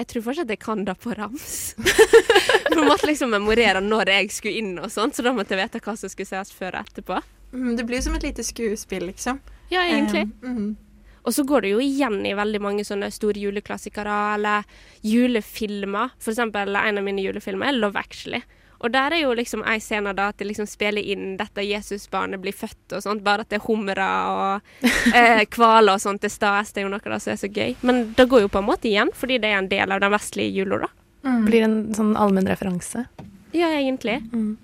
jeg 0.00 0.08
tror 0.10 0.24
fortsatt 0.28 0.52
jeg 0.52 0.60
kan 0.62 0.84
det 0.86 0.96
på 1.02 1.14
rams. 1.16 1.74
For 1.80 2.76
jeg 2.78 2.86
måtte 2.88 3.08
liksom 3.10 3.32
memorere 3.34 3.82
når 3.84 4.12
jeg 4.14 4.30
skulle 4.34 4.60
inn 4.62 4.72
og 4.80 4.90
sånt, 4.92 5.16
så 5.16 5.24
da 5.26 5.32
måtte 5.36 5.56
jeg 5.56 5.64
vite 5.64 5.82
hva 5.84 5.96
som 6.00 6.12
skulle 6.12 6.30
sies 6.30 6.52
før 6.56 6.78
og 6.78 6.88
etterpå. 6.88 7.20
Mm, 7.52 7.72
Det 7.78 7.86
blir 7.88 8.00
jo 8.00 8.06
som 8.08 8.16
et 8.18 8.28
lite 8.28 8.44
skuespill, 8.46 9.08
liksom. 9.10 9.40
Ja, 9.72 9.84
egentlig. 9.86 10.26
Um, 10.42 10.56
mm. 10.56 10.70
Og 11.22 11.34
så 11.36 11.44
går 11.44 11.64
det 11.64 11.74
jo 11.74 11.82
igjen 11.84 12.22
i 12.26 12.36
veldig 12.36 12.60
mange 12.64 12.84
sånne 12.86 13.10
store 13.12 13.40
juleklassikere 13.42 14.16
eller 14.36 14.64
julefilmer. 15.04 16.16
For 16.20 16.32
eksempel 16.32 16.76
en 16.76 17.00
av 17.00 17.04
mine 17.04 17.24
julefilmer 17.24 17.70
er 17.70 17.78
Love 17.78 18.00
Actually. 18.00 18.40
Og 18.80 18.92
der 18.94 19.12
er 19.12 19.20
jo 19.26 19.34
liksom 19.36 19.60
ei 19.68 19.76
scene 19.82 20.14
da 20.16 20.30
at 20.32 20.38
de 20.40 20.46
liksom 20.48 20.64
spiller 20.68 21.04
inn 21.04 21.34
dette 21.36 21.64
Jesusbarnet 21.66 22.40
blir 22.40 22.56
født 22.56 22.94
og 22.96 23.02
sånt, 23.04 23.20
bare 23.26 23.44
at 23.44 23.50
det 23.52 23.58
er 23.58 23.66
humre 23.66 24.06
og 24.32 24.86
eh, 25.12 25.42
hvaler 25.56 25.98
og 25.98 26.00
sånt 26.00 26.24
til 26.24 26.32
stas. 26.32 26.72
Det 26.72 26.80
er 26.80 26.88
jo 26.88 26.94
noe 26.94 27.04
da 27.04 27.18
som 27.20 27.34
er 27.34 27.42
så 27.42 27.50
gøy. 27.52 27.74
Men 27.84 28.14
det 28.16 28.24
går 28.32 28.46
jo 28.46 28.52
på 28.52 28.62
en 28.62 28.70
måte 28.70 28.88
igjen, 28.88 29.12
fordi 29.12 29.36
det 29.42 29.50
er 29.52 29.60
en 29.60 29.68
del 29.68 29.92
av 29.92 30.00
den 30.00 30.14
vestlige 30.14 30.54
jula, 30.56 30.86
da. 30.86 30.90
Blir 31.44 31.66
en 31.66 31.76
sånn 31.92 32.14
allmenn 32.16 32.48
referanse. 32.48 33.04
Ja, 33.52 33.68
egentlig. 33.68 34.16
Mm. 34.32 34.54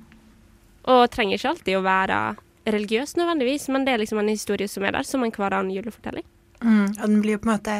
Og 0.88 1.02
trenger 1.12 1.36
ikke 1.36 1.52
alltid 1.52 1.76
å 1.76 1.84
være 1.84 2.20
religiøs 2.66 3.18
nødvendigvis, 3.20 3.68
men 3.74 3.84
det 3.84 3.92
er 3.92 4.00
liksom 4.00 4.22
en 4.22 4.32
historie 4.32 4.70
som 4.70 4.86
er 4.86 4.96
der, 4.96 5.04
som 5.04 5.26
en 5.26 5.34
hver 5.34 5.52
annen 5.52 5.74
julefortelling. 5.76 6.24
Mm. 6.66 6.88
Og 6.90 7.04
den 7.04 7.20
blir 7.22 7.36
jo 7.36 7.42
på 7.44 7.50
en 7.50 7.56
måte 7.56 7.76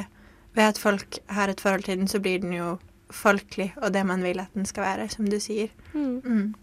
Ved 0.57 0.71
at 0.71 0.79
folk 0.81 1.19
har 1.29 1.51
et 1.53 1.61
forhold 1.61 1.83
til 1.85 1.99
den, 1.99 2.09
så 2.09 2.17
blir 2.23 2.39
den 2.41 2.55
jo 2.57 2.79
folkelig, 3.13 3.75
og 3.77 3.93
det 3.93 4.07
man 4.09 4.23
vil 4.25 4.41
at 4.41 4.55
den 4.57 4.65
skal 4.65 4.87
være, 4.87 5.09
som 5.13 5.27
du 5.29 5.37
sier. 5.37 5.69
Mm. 5.93 6.23
Mm. 6.25 6.55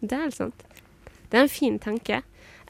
Det 0.00 0.12
er 0.14 0.22
helt 0.22 0.36
sant. 0.36 0.62
Det 1.30 1.38
er 1.38 1.42
en 1.42 1.50
fin 1.50 1.78
tanke. 1.82 2.20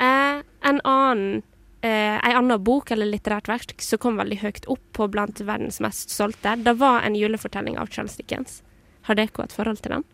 Eh, 0.01 0.41
en 0.41 0.81
annen 0.89 1.43
eh, 1.83 2.17
en 2.17 2.37
annen 2.37 2.65
bok 2.65 2.91
eller 2.91 3.09
litterært 3.09 3.49
verk 3.49 3.85
som 3.85 4.01
kom 4.01 4.17
veldig 4.21 4.41
høyt 4.41 4.69
opp 4.73 4.83
på 4.97 5.09
blant 5.13 5.41
verdens 5.41 5.81
mest 5.85 6.13
solgte, 6.15 6.57
det 6.57 6.77
var 6.81 7.05
en 7.05 7.17
julefortelling 7.17 7.79
av 7.79 7.93
Charles 7.93 8.17
Dickens. 8.17 8.63
Har 9.09 9.17
dere 9.17 9.45
et 9.45 9.53
forhold 9.53 9.81
til 9.85 9.99
den? 9.99 10.05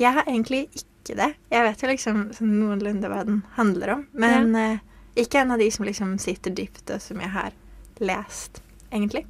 Jeg 0.00 0.12
har 0.16 0.26
egentlig 0.28 0.66
ikke 0.72 1.16
det. 1.16 1.30
Jeg 1.52 1.64
vet 1.68 1.82
jo 1.82 1.88
liksom 1.92 2.24
sånn 2.34 2.56
noenlunde 2.58 3.08
hva 3.12 3.22
den 3.28 3.42
handler 3.58 3.98
om, 3.98 4.06
men 4.12 4.56
eh, 4.58 4.82
ikke 5.20 5.44
en 5.44 5.54
av 5.54 5.62
de 5.62 5.70
som 5.70 5.86
liksom 5.86 6.16
sitter 6.18 6.54
dypt, 6.56 6.88
og 6.90 7.02
som 7.02 7.20
jeg 7.22 7.30
har 7.30 7.52
lest, 8.00 8.62
egentlig? 8.92 9.24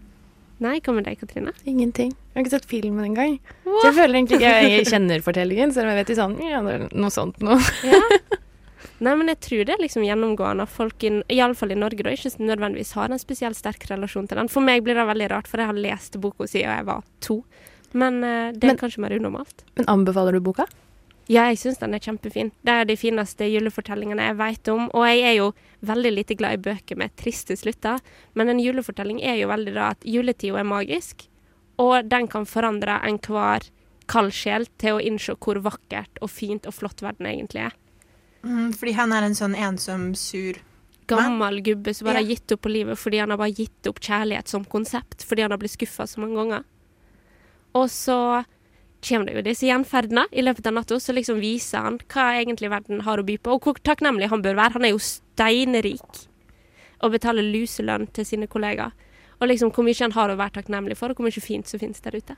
Nei, 0.62 0.78
hva 0.80 0.94
med 0.94 1.04
deg, 1.08 1.18
Katrine? 1.20 1.50
Ingenting. 1.66 2.12
Jeg 2.14 2.38
har 2.38 2.44
ikke 2.44 2.54
sett 2.54 2.68
filmen 2.70 3.04
engang. 3.04 3.38
Så 3.66 3.88
jeg 3.88 3.96
føler 3.96 4.14
egentlig 4.20 4.38
ikke 4.38 4.52
jeg 4.70 4.86
kjenner 4.86 5.24
fortellingen, 5.26 5.72
selv 5.74 5.88
om 5.88 5.92
jeg 5.96 5.98
vet 6.04 6.12
i 6.14 6.16
sånn 6.20 6.36
Ja, 6.46 6.60
det 6.64 6.74
er 6.78 6.84
noe 6.94 7.10
sånt 7.12 7.42
noe. 7.44 7.58
Ja. 7.90 8.00
Nei, 9.02 9.12
men 9.18 9.28
jeg 9.28 9.40
tror 9.42 9.64
det 9.66 9.74
er 9.74 9.80
liksom 9.82 10.04
gjennomgående 10.06 10.64
at 10.64 10.70
folk, 10.72 11.02
i, 11.04 11.10
iallfall 11.34 11.74
i 11.74 11.76
Norge, 11.76 12.04
da, 12.06 12.12
ikke 12.14 12.30
nødvendigvis 12.38 12.92
har 12.96 13.10
en 13.12 13.18
spesielt 13.20 13.58
sterk 13.58 13.82
relasjon 13.90 14.28
til 14.30 14.38
den. 14.38 14.48
For 14.52 14.64
meg 14.64 14.84
blir 14.86 14.96
det 14.96 15.04
veldig 15.08 15.26
rart, 15.32 15.48
for 15.50 15.60
jeg 15.60 15.68
har 15.72 15.80
lest 15.88 16.16
boka 16.22 16.46
siden 16.48 16.70
jeg 16.70 16.86
var 16.86 17.02
to. 17.24 17.40
Men 17.92 18.22
uh, 18.22 18.52
det 18.54 18.62
er 18.62 18.72
Men- 18.72 18.80
kanskje 18.80 19.02
mer 19.02 19.16
unormalt. 19.18 19.64
Men 19.76 19.90
anbefaler 19.90 20.38
du 20.38 20.40
boka? 20.46 20.68
Ja, 21.28 21.46
jeg 21.48 21.56
syns 21.56 21.78
den 21.80 21.94
er 21.96 22.02
kjempefin. 22.04 22.50
Det 22.64 22.72
er 22.72 22.84
de 22.84 22.96
fineste 23.00 23.46
julefortellingene 23.48 24.26
jeg 24.28 24.36
vet 24.36 24.68
om. 24.68 24.90
Og 24.92 25.06
jeg 25.08 25.22
er 25.24 25.36
jo 25.38 25.46
veldig 25.88 26.12
lite 26.12 26.36
glad 26.36 26.58
i 26.58 26.62
bøker 26.66 26.98
med 27.00 27.14
triste 27.16 27.56
slutter, 27.56 28.00
men 28.34 28.48
en 28.52 28.60
julefortelling 28.60 29.22
er 29.24 29.38
jo 29.40 29.48
veldig 29.48 29.72
da 29.74 29.90
at 29.94 30.04
juletida 30.04 30.60
er 30.60 30.68
magisk, 30.68 31.26
og 31.80 32.08
den 32.08 32.28
kan 32.28 32.44
forandre 32.44 33.00
enhver 33.08 33.70
kald 34.06 34.32
sjel 34.36 34.66
til 34.78 34.98
å 34.98 35.00
innse 35.00 35.32
hvor 35.40 35.62
vakkert 35.64 36.20
og 36.20 36.28
fint 36.30 36.66
og 36.68 36.74
flott 36.76 37.00
verden 37.00 37.26
egentlig 37.26 37.64
er. 37.70 37.72
Mm, 38.44 38.74
fordi 38.76 38.92
han 38.92 39.12
er 39.16 39.24
en 39.24 39.34
sånn 39.34 39.56
ensom, 39.56 40.10
sur 40.14 40.60
Gammel 41.08 41.62
gubbe 41.64 41.92
som 41.94 42.06
bare 42.06 42.20
har 42.20 42.24
Ja. 42.24 42.34
gitt 42.34 42.52
opp 42.52 42.62
på 42.62 42.70
livet 42.72 42.96
fordi 42.96 43.18
han 43.20 43.30
har 43.30 43.36
bare 43.36 43.52
gitt 43.52 43.86
opp 43.88 44.00
kjærlighet 44.00 44.48
som 44.48 44.64
konsept, 44.64 45.24
fordi 45.24 45.42
han 45.42 45.50
har 45.50 45.58
blitt 45.58 45.72
skuffa 45.76 46.06
så 46.06 46.20
mange 46.20 46.36
ganger. 46.36 46.64
Og 47.74 47.88
så 47.88 48.44
kommer 49.04 49.28
det 49.28 49.36
jo 49.36 49.44
disse 49.46 49.68
gjenferdene 49.68 50.26
i 50.32 50.44
løpet 50.44 50.66
av 50.70 50.76
natta, 50.78 50.98
så 51.00 51.14
liksom 51.14 51.40
viser 51.42 51.84
han 51.86 51.98
hva 52.12 52.30
egentlig 52.40 52.70
verden 52.72 53.04
har 53.06 53.20
å 53.20 53.26
by 53.26 53.36
på, 53.38 53.56
og 53.56 53.66
hvor 53.66 53.80
takknemlig 53.84 54.30
han 54.32 54.42
bør 54.44 54.58
være. 54.58 54.76
Han 54.78 54.88
er 54.88 54.94
jo 54.94 55.02
steinrik 55.02 56.24
og 57.04 57.12
betaler 57.12 57.44
luselønn 57.44 58.08
til 58.16 58.26
sine 58.28 58.48
kollegaer. 58.50 58.94
Og 59.40 59.50
liksom 59.50 59.72
hvor 59.74 59.84
mye 59.86 60.00
han 60.00 60.14
har 60.14 60.32
å 60.32 60.38
være 60.40 60.60
takknemlig 60.60 60.96
for, 60.98 61.12
og 61.12 61.20
hvor 61.20 61.28
mye 61.28 61.44
fint 61.44 61.68
som 61.68 61.82
finnes 61.82 62.00
der 62.00 62.16
ute. 62.16 62.36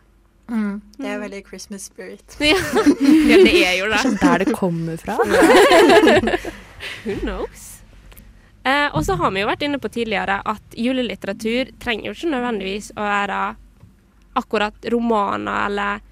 mm. 0.49 0.81
Det 0.99 1.11
er 1.13 1.21
veldig 1.23 1.43
Christmas 1.47 1.87
spirit. 1.91 2.39
Ja, 2.41 2.59
ja 3.31 3.39
det 3.45 3.57
er 3.61 3.79
jo 3.79 3.91
det. 3.93 4.03
Kanskje 4.03 4.27
der 4.27 4.45
det 4.45 4.57
kommer 4.57 4.97
fra. 4.97 5.19
Who 7.05 7.19
knows? 7.21 7.77
Eh, 8.67 8.89
og 8.97 9.05
så 9.07 9.15
har 9.15 9.31
vi 9.31 9.45
jo 9.45 9.47
vært 9.47 9.63
inne 9.63 9.79
på 9.79 9.93
tidligere 9.95 10.41
at 10.43 10.75
julelitteratur 10.75 11.71
trenger 11.79 12.09
jo 12.09 12.17
ikke 12.17 12.33
nødvendigvis 12.33 12.91
å 12.97 13.05
være 13.05 13.41
akkurat 14.37 14.89
romaner 14.93 15.69
eller 15.69 16.06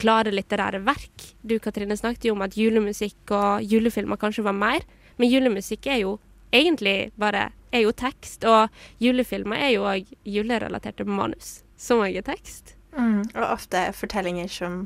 klare 0.00 0.32
litterære 0.34 0.82
verk. 0.86 1.26
Du 1.42 1.58
Katrine 1.62 1.96
snakket 1.96 2.28
jo 2.28 2.36
om 2.36 2.44
at 2.46 2.56
julemusikk 2.58 3.34
og 3.34 3.64
julefilmer 3.66 4.20
kanskje 4.20 4.46
var 4.46 4.56
mer, 4.56 4.86
men 5.18 5.30
julemusikk 5.30 5.88
er 5.92 6.02
jo 6.02 6.16
egentlig 6.54 7.12
bare 7.18 7.48
er 7.74 7.84
jo 7.84 7.92
tekst, 7.96 8.44
og 8.46 8.70
julefilmer 9.02 9.66
er 9.66 9.72
jo 9.74 9.86
òg 9.90 10.10
julerelaterte 10.28 11.06
manus, 11.06 11.62
som 11.76 12.02
òg 12.04 12.18
er 12.20 12.26
tekst. 12.26 12.76
Mm. 12.94 13.24
Og 13.34 13.46
ofte 13.48 13.88
fortellinger 13.96 14.50
som 14.50 14.84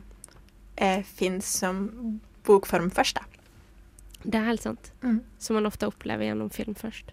eh, 0.77 1.05
fins 1.05 1.49
som 1.61 1.83
bokform 2.49 2.89
først, 2.95 3.21
da. 3.21 3.29
Det 4.25 4.39
er 4.41 4.49
helt 4.49 4.65
sant. 4.65 4.91
Mm. 5.05 5.21
Som 5.39 5.59
man 5.59 5.69
ofte 5.69 5.87
opplever 5.87 6.27
gjennom 6.27 6.51
film 6.51 6.75
først. 6.75 7.13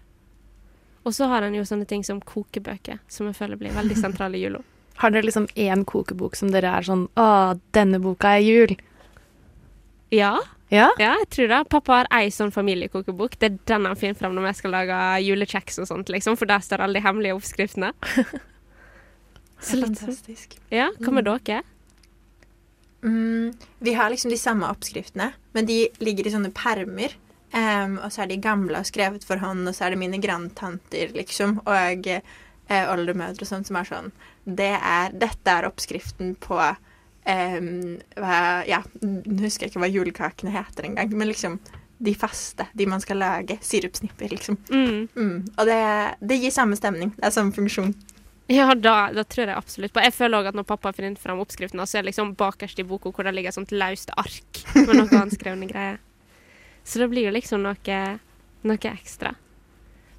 Og 1.06 1.14
så 1.14 1.28
har 1.30 1.44
en 1.46 1.54
jo 1.54 1.62
sånne 1.68 1.86
ting 1.86 2.02
som 2.04 2.18
kokebøker, 2.24 2.98
som 3.08 3.28
jeg 3.28 3.38
føler 3.38 3.60
blir 3.60 3.76
veldig 3.76 3.98
sentrale 4.04 4.40
i 4.40 4.42
jula. 4.46 4.64
Har 4.96 5.10
dere 5.12 5.26
liksom 5.28 5.46
én 5.60 5.84
kokebok 5.84 6.36
som 6.38 6.50
dere 6.54 6.70
er 6.78 6.86
sånn 6.86 7.06
Å, 7.20 7.26
denne 7.76 7.98
boka 8.00 8.36
er 8.38 8.44
jul. 8.46 8.76
Ja, 10.14 10.36
Ja? 10.70 10.88
ja, 10.98 11.12
jeg 11.20 11.28
tror 11.30 11.48
det. 11.52 11.60
Pappa 11.70 12.00
har 12.00 12.08
ei 12.10 12.30
sånn 12.34 12.50
familiekokebok. 12.54 13.36
Det 13.38 13.50
er 13.52 13.58
den 13.70 13.84
han 13.86 13.98
finner 13.98 14.18
fram 14.18 14.34
når 14.34 14.48
vi 14.48 14.54
skal 14.58 14.72
lage 14.74 14.96
julekjeks 15.22 15.78
og 15.82 15.86
sånt, 15.86 16.08
liksom, 16.10 16.34
for 16.40 16.46
der 16.50 16.64
står 16.64 16.82
alle 16.82 16.98
de 16.98 17.04
hemmelige 17.06 17.36
oppskriftene. 17.38 17.92
Så 19.62 19.78
litt 19.78 19.94
fantastisk. 19.94 20.56
Ja, 20.74 20.90
hva 21.00 21.12
med 21.14 21.28
dere? 21.28 21.62
Mm, 23.06 23.52
vi 23.78 23.94
har 23.94 24.10
liksom 24.10 24.30
de 24.32 24.38
samme 24.40 24.66
oppskriftene, 24.72 25.30
men 25.54 25.68
de 25.68 25.86
ligger 26.02 26.26
i 26.26 26.34
sånne 26.34 26.50
permer. 26.56 27.14
Um, 27.54 27.94
og 28.02 28.10
så 28.12 28.24
er 28.24 28.32
de 28.32 28.40
gamle 28.42 28.80
og 28.82 28.88
skrevet 28.88 29.22
for 29.24 29.38
hånd, 29.40 29.62
og 29.70 29.74
så 29.76 29.86
er 29.86 29.94
det 29.94 30.00
mine 30.02 30.18
grandtanter, 30.20 31.12
liksom, 31.14 31.60
og 31.62 32.08
eh, 32.68 32.90
oldemødre 32.92 33.46
og 33.46 33.50
sånt 33.50 33.68
som 33.68 33.78
er 33.80 33.88
sånn 33.88 34.12
det 34.44 34.74
er, 34.76 35.14
Dette 35.14 35.52
er 35.52 35.66
oppskriften 35.68 36.34
på 36.42 36.58
eh, 36.60 37.58
hva, 38.18 38.38
Ja, 38.68 38.82
nå 39.02 39.40
husker 39.42 39.66
jeg 39.66 39.74
ikke 39.74 39.82
hva 39.84 39.90
julekakene 39.90 40.54
heter 40.54 40.90
engang, 40.90 41.14
men 41.16 41.32
liksom 41.32 41.58
de 41.98 42.12
faste, 42.14 42.66
de 42.76 42.84
man 42.86 43.00
skal 43.00 43.16
lage. 43.16 43.56
Sirupsnipper, 43.64 44.28
liksom. 44.28 44.58
Mm. 44.68 45.08
Mm. 45.16 45.46
Og 45.56 45.66
det, 45.66 45.78
det 46.20 46.36
gir 46.42 46.52
samme 46.52 46.76
stemning. 46.76 47.14
Det 47.16 47.24
er 47.24 47.32
samme 47.32 47.56
funksjon. 47.56 47.94
Ja, 48.52 48.68
da, 48.74 49.08
da 49.16 49.24
tror 49.24 49.48
jeg 49.48 49.56
absolutt 49.56 49.94
på. 49.94 50.02
Jeg 50.04 50.14
føler 50.14 50.38
òg 50.38 50.50
at 50.50 50.58
når 50.58 50.68
pappa 50.68 50.92
finner 50.94 51.16
fram 51.18 51.40
oppskriften, 51.42 51.80
så 51.82 51.98
er 51.98 52.04
det 52.04 52.12
liksom 52.12 52.36
bakerst 52.38 52.78
i 52.78 52.86
boka 52.86 53.10
hvor 53.10 53.26
det 53.26 53.32
ligger 53.34 53.50
et 53.50 53.58
sånt 53.58 53.72
løst 53.74 54.12
ark 54.14 54.60
med 54.76 54.92
noe 54.92 55.08
håndskrevne 55.16 55.70
greier. 55.72 55.98
Så 56.86 57.00
det 57.02 57.08
blir 57.10 57.26
jo 57.26 57.34
liksom 57.34 57.64
noe, 57.64 58.02
noe 58.62 58.92
ekstra. 58.92 59.32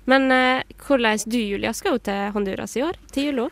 Men 0.08 0.32
eh, 0.32 0.64
hvordan 0.88 1.24
du, 1.26 1.40
Julia, 1.40 1.74
skal 1.76 1.98
jo 1.98 2.04
til 2.08 2.30
Honduras 2.36 2.78
i 2.80 2.84
år? 2.88 3.00
Til 3.12 3.32
jula? 3.32 3.48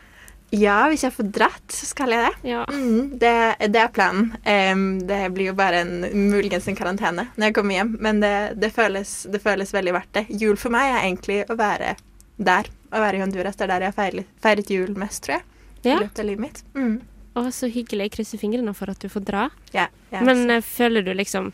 Ja, 0.55 0.85
hvis 0.87 1.03
jeg 1.03 1.11
får 1.11 1.29
dratt, 1.35 1.65
så 1.73 1.87
skal 1.89 2.13
jeg 2.13 2.21
det. 2.23 2.51
Ja. 2.51 2.61
Mm, 2.71 3.17
det, 3.19 3.33
det 3.73 3.81
er 3.81 3.91
planen. 3.91 4.29
Um, 4.45 4.85
det 5.07 5.19
blir 5.35 5.49
jo 5.49 5.55
bare 5.57 5.81
en 5.83 6.05
muligens 6.29 6.69
en 6.71 6.77
karantene 6.77 7.27
når 7.35 7.49
jeg 7.49 7.55
kommer 7.57 7.75
hjem, 7.75 7.95
men 7.99 8.21
det, 8.23 8.35
det, 8.61 8.69
føles, 8.75 9.15
det 9.31 9.41
føles 9.43 9.73
veldig 9.75 9.95
verdt 9.97 10.13
det. 10.15 10.25
Jul 10.29 10.55
for 10.61 10.71
meg 10.75 10.93
er 10.93 11.01
egentlig 11.01 11.41
å 11.49 11.57
være 11.59 11.95
der. 12.37 12.69
Å 12.95 13.03
være 13.03 13.19
i 13.19 13.25
Honduras. 13.25 13.57
Det 13.57 13.67
er 13.67 13.73
der 13.73 13.87
jeg 13.87 13.91
har 13.91 13.97
feiret, 13.97 14.31
feiret 14.45 14.71
jul 14.71 14.95
mest, 14.99 15.25
tror 15.25 15.39
jeg. 15.39 15.45
Ja. 15.81 15.97
I 15.97 15.99
løpet 16.05 16.23
av 16.23 16.29
livet 16.29 16.45
mitt. 16.45 16.63
Mm. 16.77 16.95
Å, 17.35 17.45
så 17.51 17.67
hyggelig. 17.67 18.07
Jeg 18.07 18.15
krysser 18.15 18.39
fingrene 18.39 18.71
for 18.77 18.93
at 18.93 19.01
du 19.03 19.11
får 19.11 19.25
dra. 19.27 19.49
Ja, 19.75 19.89
ja, 20.13 20.23
Men 20.23 20.47
eh, 20.53 20.63
føler 20.63 21.03
du 21.03 21.11
liksom 21.17 21.51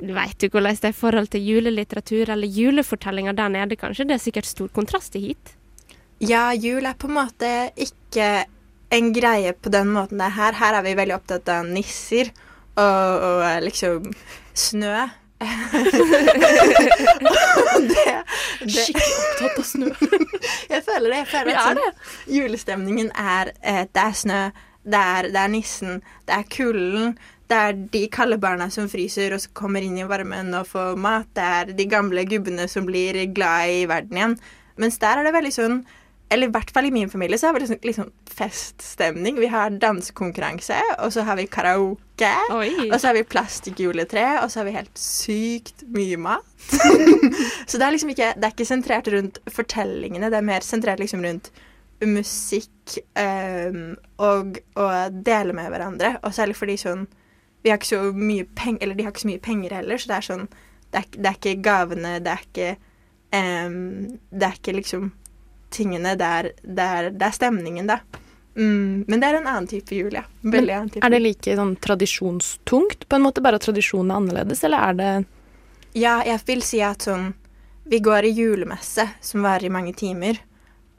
Veit 0.00 0.42
jo 0.42 0.48
hvordan 0.48 0.76
det 0.80 0.88
er 0.88 0.94
i 0.94 0.96
forhold 0.96 1.28
til 1.32 1.44
julelitteratur 1.44 2.30
eller 2.32 2.48
julefortellinger 2.48 3.36
der 3.36 3.48
nede, 3.52 3.76
kanskje? 3.76 4.06
Det 4.08 4.16
er 4.16 4.22
sikkert 4.22 4.48
stor 4.48 4.68
kontrast 4.72 5.12
til 5.12 5.20
hit. 5.30 5.56
ja, 6.20 6.52
jul 6.54 6.84
er 6.86 6.94
på 7.00 7.08
en 7.08 7.16
måte 7.16 7.50
ikke 7.76 8.44
en 8.90 9.12
greie 9.14 9.52
på 9.52 9.70
den 9.72 9.88
måten 9.94 10.18
det 10.18 10.26
er 10.26 10.36
her. 10.36 10.52
Her 10.58 10.74
er 10.80 10.82
vi 10.84 10.96
veldig 10.98 11.16
opptatt 11.16 11.48
av 11.48 11.68
nisser 11.68 12.32
og, 12.76 13.24
og 13.28 13.62
liksom 13.64 14.12
snø. 14.54 15.08
det, 17.90 18.08
det, 18.60 18.84
opptatt 18.92 19.58
av 19.58 19.64
snø. 19.64 19.92
Jeg 20.72 20.82
føler 20.84 21.08
det. 21.08 21.18
Jeg 21.22 21.28
føler 21.30 21.48
Vi 21.48 21.54
at 21.54 21.60
er 21.60 21.80
sånn, 21.80 22.00
julestemningen 22.36 23.12
er 23.16 23.52
eh, 23.60 23.84
Det 23.88 24.02
er 24.02 24.18
snø, 24.20 24.40
det 24.84 25.00
er, 25.00 25.30
det 25.32 25.40
er 25.44 25.52
nissen, 25.52 26.00
det 26.28 26.34
er 26.40 26.50
kulden. 26.52 27.14
Det 27.50 27.58
er 27.58 27.78
de 27.92 28.04
kalde 28.14 28.38
barna 28.38 28.68
som 28.70 28.86
fryser 28.90 29.34
og 29.34 29.46
kommer 29.58 29.82
inn 29.82 29.98
i 29.98 30.06
varmen 30.06 30.54
og 30.54 30.68
får 30.70 30.98
mat. 31.02 31.30
Det 31.34 31.46
er 31.60 31.72
de 31.74 31.86
gamle 31.90 32.22
gubbene 32.30 32.68
som 32.70 32.86
blir 32.86 33.18
glad 33.34 33.72
i 33.74 33.80
verden 33.90 34.20
igjen. 34.20 34.36
Mens 34.80 35.00
der 35.02 35.18
er 35.18 35.26
det 35.26 35.34
veldig 35.34 35.50
sånn 35.52 35.80
Eller 36.30 36.46
i 36.46 36.52
hvert 36.54 36.70
fall 36.70 36.86
i 36.86 36.92
min 36.94 37.10
familie 37.10 37.36
så 37.40 37.48
har 37.48 37.56
vi 37.56 37.64
liksom, 37.64 37.80
liksom 37.82 38.12
feststemning. 38.30 39.40
Vi 39.42 39.48
har 39.50 39.74
dansekonkurranse, 39.82 40.78
og 41.02 41.10
så 41.10 41.24
har 41.26 41.34
vi 41.40 41.48
karaoke. 41.50 42.30
Oi. 42.54 42.86
Og 42.86 42.94
så 43.00 43.08
har 43.08 43.16
vi 43.16 43.24
plastikkjuletre, 43.26 44.26
og 44.44 44.52
så 44.52 44.60
har 44.60 44.68
vi 44.68 44.76
helt 44.76 45.00
sykt 45.02 45.82
mye 45.90 46.20
mat. 46.22 46.46
så 47.66 47.80
det 47.80 47.82
er 47.82 47.96
liksom 47.96 48.14
ikke, 48.14 48.30
det 48.36 48.46
er 48.46 48.54
ikke 48.54 48.68
sentrert 48.68 49.10
rundt 49.10 49.42
fortellingene, 49.50 50.30
det 50.30 50.38
er 50.38 50.46
mer 50.52 50.62
sentrert 50.62 51.02
liksom 51.02 51.26
rundt 51.26 51.50
musikk 52.06 53.00
um, 53.18 53.96
og 54.22 54.62
å 54.78 54.86
dele 55.10 55.56
med 55.56 55.66
hverandre. 55.74 56.14
Og 56.22 56.36
særlig 56.38 56.54
fordi 56.62 56.78
sånn 56.78 57.08
Vi 57.62 57.70
har 57.70 57.80
ikke 57.80 57.90
så 57.90 58.02
mye 58.16 58.46
penger, 58.56 58.82
eller 58.82 58.96
de 58.98 59.04
har 59.04 59.14
ikke 59.14 59.24
så 59.24 59.30
mye 59.30 59.44
penger 59.44 59.74
heller, 59.76 60.00
så 60.00 60.10
det 60.10 60.18
er 60.18 60.28
sånn 60.28 60.46
Det 60.90 61.00
er, 61.00 61.08
det 61.16 61.28
er 61.28 61.38
ikke 61.38 61.62
gavene, 61.62 62.12
det 62.24 62.32
er 62.32 62.44
ikke 62.46 62.70
um, 63.36 63.78
Det 64.30 64.46
er 64.48 64.58
ikke 64.58 64.76
liksom 64.80 65.10
tingene 65.70 66.16
det 66.18 66.26
er, 66.26 66.50
det 66.62 66.86
er, 66.98 67.10
det 67.14 67.26
er 67.28 67.34
stemningen, 67.36 67.86
da. 67.86 68.00
Mm, 68.58 69.04
men 69.06 69.20
det 69.22 69.28
er 69.28 69.38
en 69.38 69.46
annen 69.46 69.68
type 69.70 69.94
jul, 69.94 70.12
ja. 70.18 70.24
Veldig 70.42 70.74
annen 70.74 70.90
type 70.90 71.06
Er 71.06 71.14
det 71.14 71.20
like 71.22 71.54
sånn 71.56 71.76
tradisjonstungt, 71.84 73.06
på 73.06 73.18
en 73.18 73.26
måte, 73.26 73.44
bare 73.44 73.60
at 73.60 73.66
tradisjonen 73.68 74.10
er 74.10 74.18
annerledes, 74.18 74.64
eller 74.66 74.88
er 74.88 74.98
det 74.98 75.12
Ja, 75.94 76.20
jeg 76.26 76.42
vil 76.48 76.64
si 76.66 76.82
at 76.84 77.06
sånn 77.06 77.30
Vi 77.90 78.02
går 78.02 78.26
i 78.26 78.34
julemesse, 78.34 79.06
som 79.22 79.46
varer 79.46 79.66
i 79.66 79.72
mange 79.72 79.94
timer. 79.98 80.38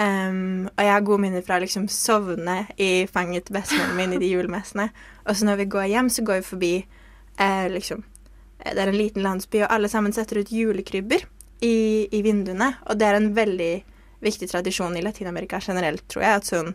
Em, 0.01 0.69
og 0.71 0.81
jeg 0.81 0.93
har 0.93 1.03
gode 1.05 1.21
minner 1.21 1.43
fra 1.45 1.57
å 1.59 1.61
liksom 1.61 1.85
sovne 1.91 2.63
i 2.81 3.05
fanget 3.11 3.47
til 3.47 3.57
bestemoren 3.59 3.97
min 3.99 4.15
i 4.15 4.21
de 4.21 4.31
julemessene. 4.31 4.87
Og 5.27 5.37
så 5.37 5.45
når 5.45 5.61
vi 5.61 5.69
går 5.75 5.89
hjem, 5.91 6.09
så 6.09 6.23
går 6.25 6.39
vi 6.39 6.47
forbi 6.47 6.73
eh, 6.79 7.67
liksom 7.69 8.01
eh, 8.01 8.71
Det 8.71 8.81
er 8.81 8.89
en 8.89 8.97
liten 8.97 9.25
landsby, 9.25 9.61
og 9.61 9.73
alle 9.75 9.91
sammen 9.91 10.15
setter 10.15 10.41
ut 10.41 10.53
julekrybber 10.53 11.25
i, 11.67 12.07
i 12.09 12.21
vinduene. 12.25 12.71
Og 12.89 12.97
det 12.97 13.09
er 13.09 13.19
en 13.19 13.33
veldig 13.35 13.73
viktig 14.21 14.49
tradisjon 14.49 14.95
i 14.97 15.03
Latin-Amerika 15.05 15.59
generelt, 15.61 16.07
tror 16.09 16.25
jeg. 16.25 16.39
At 16.39 16.49
sånn 16.49 16.73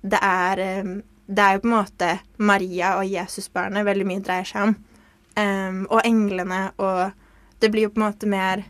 Det 0.00 0.20
er 0.22 0.62
um, 0.84 1.00
Det 1.26 1.42
er 1.42 1.56
jo 1.56 1.64
på 1.64 1.70
en 1.70 1.76
måte 1.76 2.12
Maria 2.38 2.96
og 2.98 3.06
Jesusbarnet 3.06 3.86
veldig 3.86 4.06
mye 4.06 4.22
dreier 4.26 4.46
seg 4.46 4.68
om. 4.68 4.76
Um, 5.38 5.82
og 5.88 6.02
englene 6.04 6.72
og 6.82 7.12
det 7.62 7.70
blir 7.70 7.86
jo 7.86 7.92
på 7.94 8.00
en 8.00 8.06
måte 8.08 8.26
mer, 8.28 8.64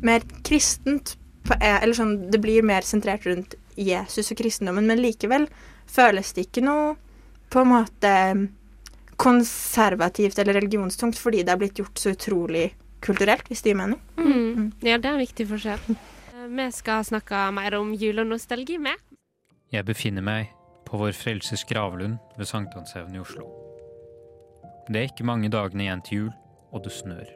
mer 0.00 0.24
kristent 0.46 1.16
eller 1.60 1.96
sånn, 1.96 2.30
det 2.30 2.40
blir 2.42 2.66
mer 2.66 2.86
sentrert 2.86 3.24
rundt 3.26 3.56
Jesus 3.80 4.30
og 4.32 4.38
kristendommen, 4.40 4.86
men 4.86 5.00
likevel 5.00 5.48
føles 5.90 6.34
det 6.36 6.48
ikke 6.48 6.64
noe 6.64 6.94
på 7.50 7.62
en 7.64 7.72
måte 7.72 8.12
konservativt 9.20 10.38
eller 10.38 10.56
religionstungt 10.60 11.18
fordi 11.20 11.42
det 11.44 11.52
er 11.52 11.60
blitt 11.60 11.80
gjort 11.80 11.98
så 12.00 12.14
utrolig 12.14 12.70
kulturelt, 13.04 13.48
hvis 13.48 13.64
det 13.64 13.72
gir 13.72 13.80
mening. 13.80 14.00
Mm. 14.20 14.70
Ja, 14.84 14.96
det 15.00 15.08
er 15.08 15.16
en 15.16 15.24
viktig 15.24 15.48
forskjell. 15.50 15.82
Eh, 15.90 16.46
Vi 16.50 16.68
skal 16.76 17.04
snakke 17.04 17.48
mer 17.56 17.76
om 17.80 17.92
jul 17.96 18.20
og 18.20 18.30
nostalgi 18.30 18.78
med. 18.78 18.96
Jeg 19.72 19.86
befinner 19.88 20.24
meg 20.24 20.50
på 20.88 20.98
Vår 21.00 21.12
Frelses 21.16 21.64
gravlund 21.68 22.18
ved 22.36 22.48
Sankthanshaugen 22.48 23.16
i 23.16 23.22
Oslo. 23.22 23.46
Det 24.90 24.98
er 24.98 25.10
ikke 25.12 25.28
mange 25.28 25.50
dagene 25.52 25.86
igjen 25.86 26.02
til 26.02 26.18
jul, 26.18 26.32
og 26.72 26.84
det 26.84 26.92
snør. 26.92 27.28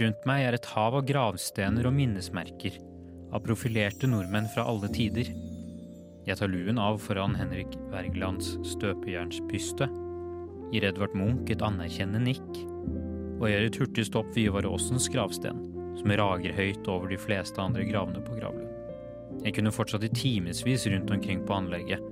Rundt 0.00 0.22
meg 0.28 0.46
er 0.46 0.56
et 0.56 0.70
hav 0.72 0.96
av 0.96 1.04
gravstener 1.04 1.86
og 1.86 1.92
minnesmerker 1.92 2.78
av 3.32 3.42
profilerte 3.46 4.08
nordmenn 4.10 4.50
fra 4.52 4.66
alle 4.68 4.90
tider. 4.92 5.32
Jeg 6.28 6.38
tar 6.38 6.50
luen 6.52 6.78
av 6.78 7.00
foran 7.02 7.34
Henrik 7.34 7.74
Wergelands 7.90 8.54
støpejernsbyste, 8.74 9.88
gir 10.72 10.86
Edvard 10.88 11.16
Munch 11.18 11.50
et 11.52 11.64
anerkjennende 11.64 12.22
nikk, 12.28 12.60
og 13.40 13.48
gjør 13.50 13.66
et 13.66 13.78
hurtig 13.80 14.06
stopp 14.06 14.28
ved 14.36 14.46
Ivar 14.46 14.68
Aasens 14.68 15.08
gravsten, 15.12 15.64
som 15.98 16.14
rager 16.20 16.54
høyt 16.56 16.88
over 16.88 17.10
de 17.10 17.18
fleste 17.20 17.60
andre 17.60 17.84
gravene 17.88 18.22
på 18.24 18.36
gravlund. 18.38 18.68
Jeg 19.42 19.56
kunne 19.56 19.74
fortsatt 19.74 20.04
i 20.06 20.12
timevis 20.14 20.86
rundt 20.86 21.10
omkring 21.10 21.42
på 21.46 21.56
anlegget 21.56 22.04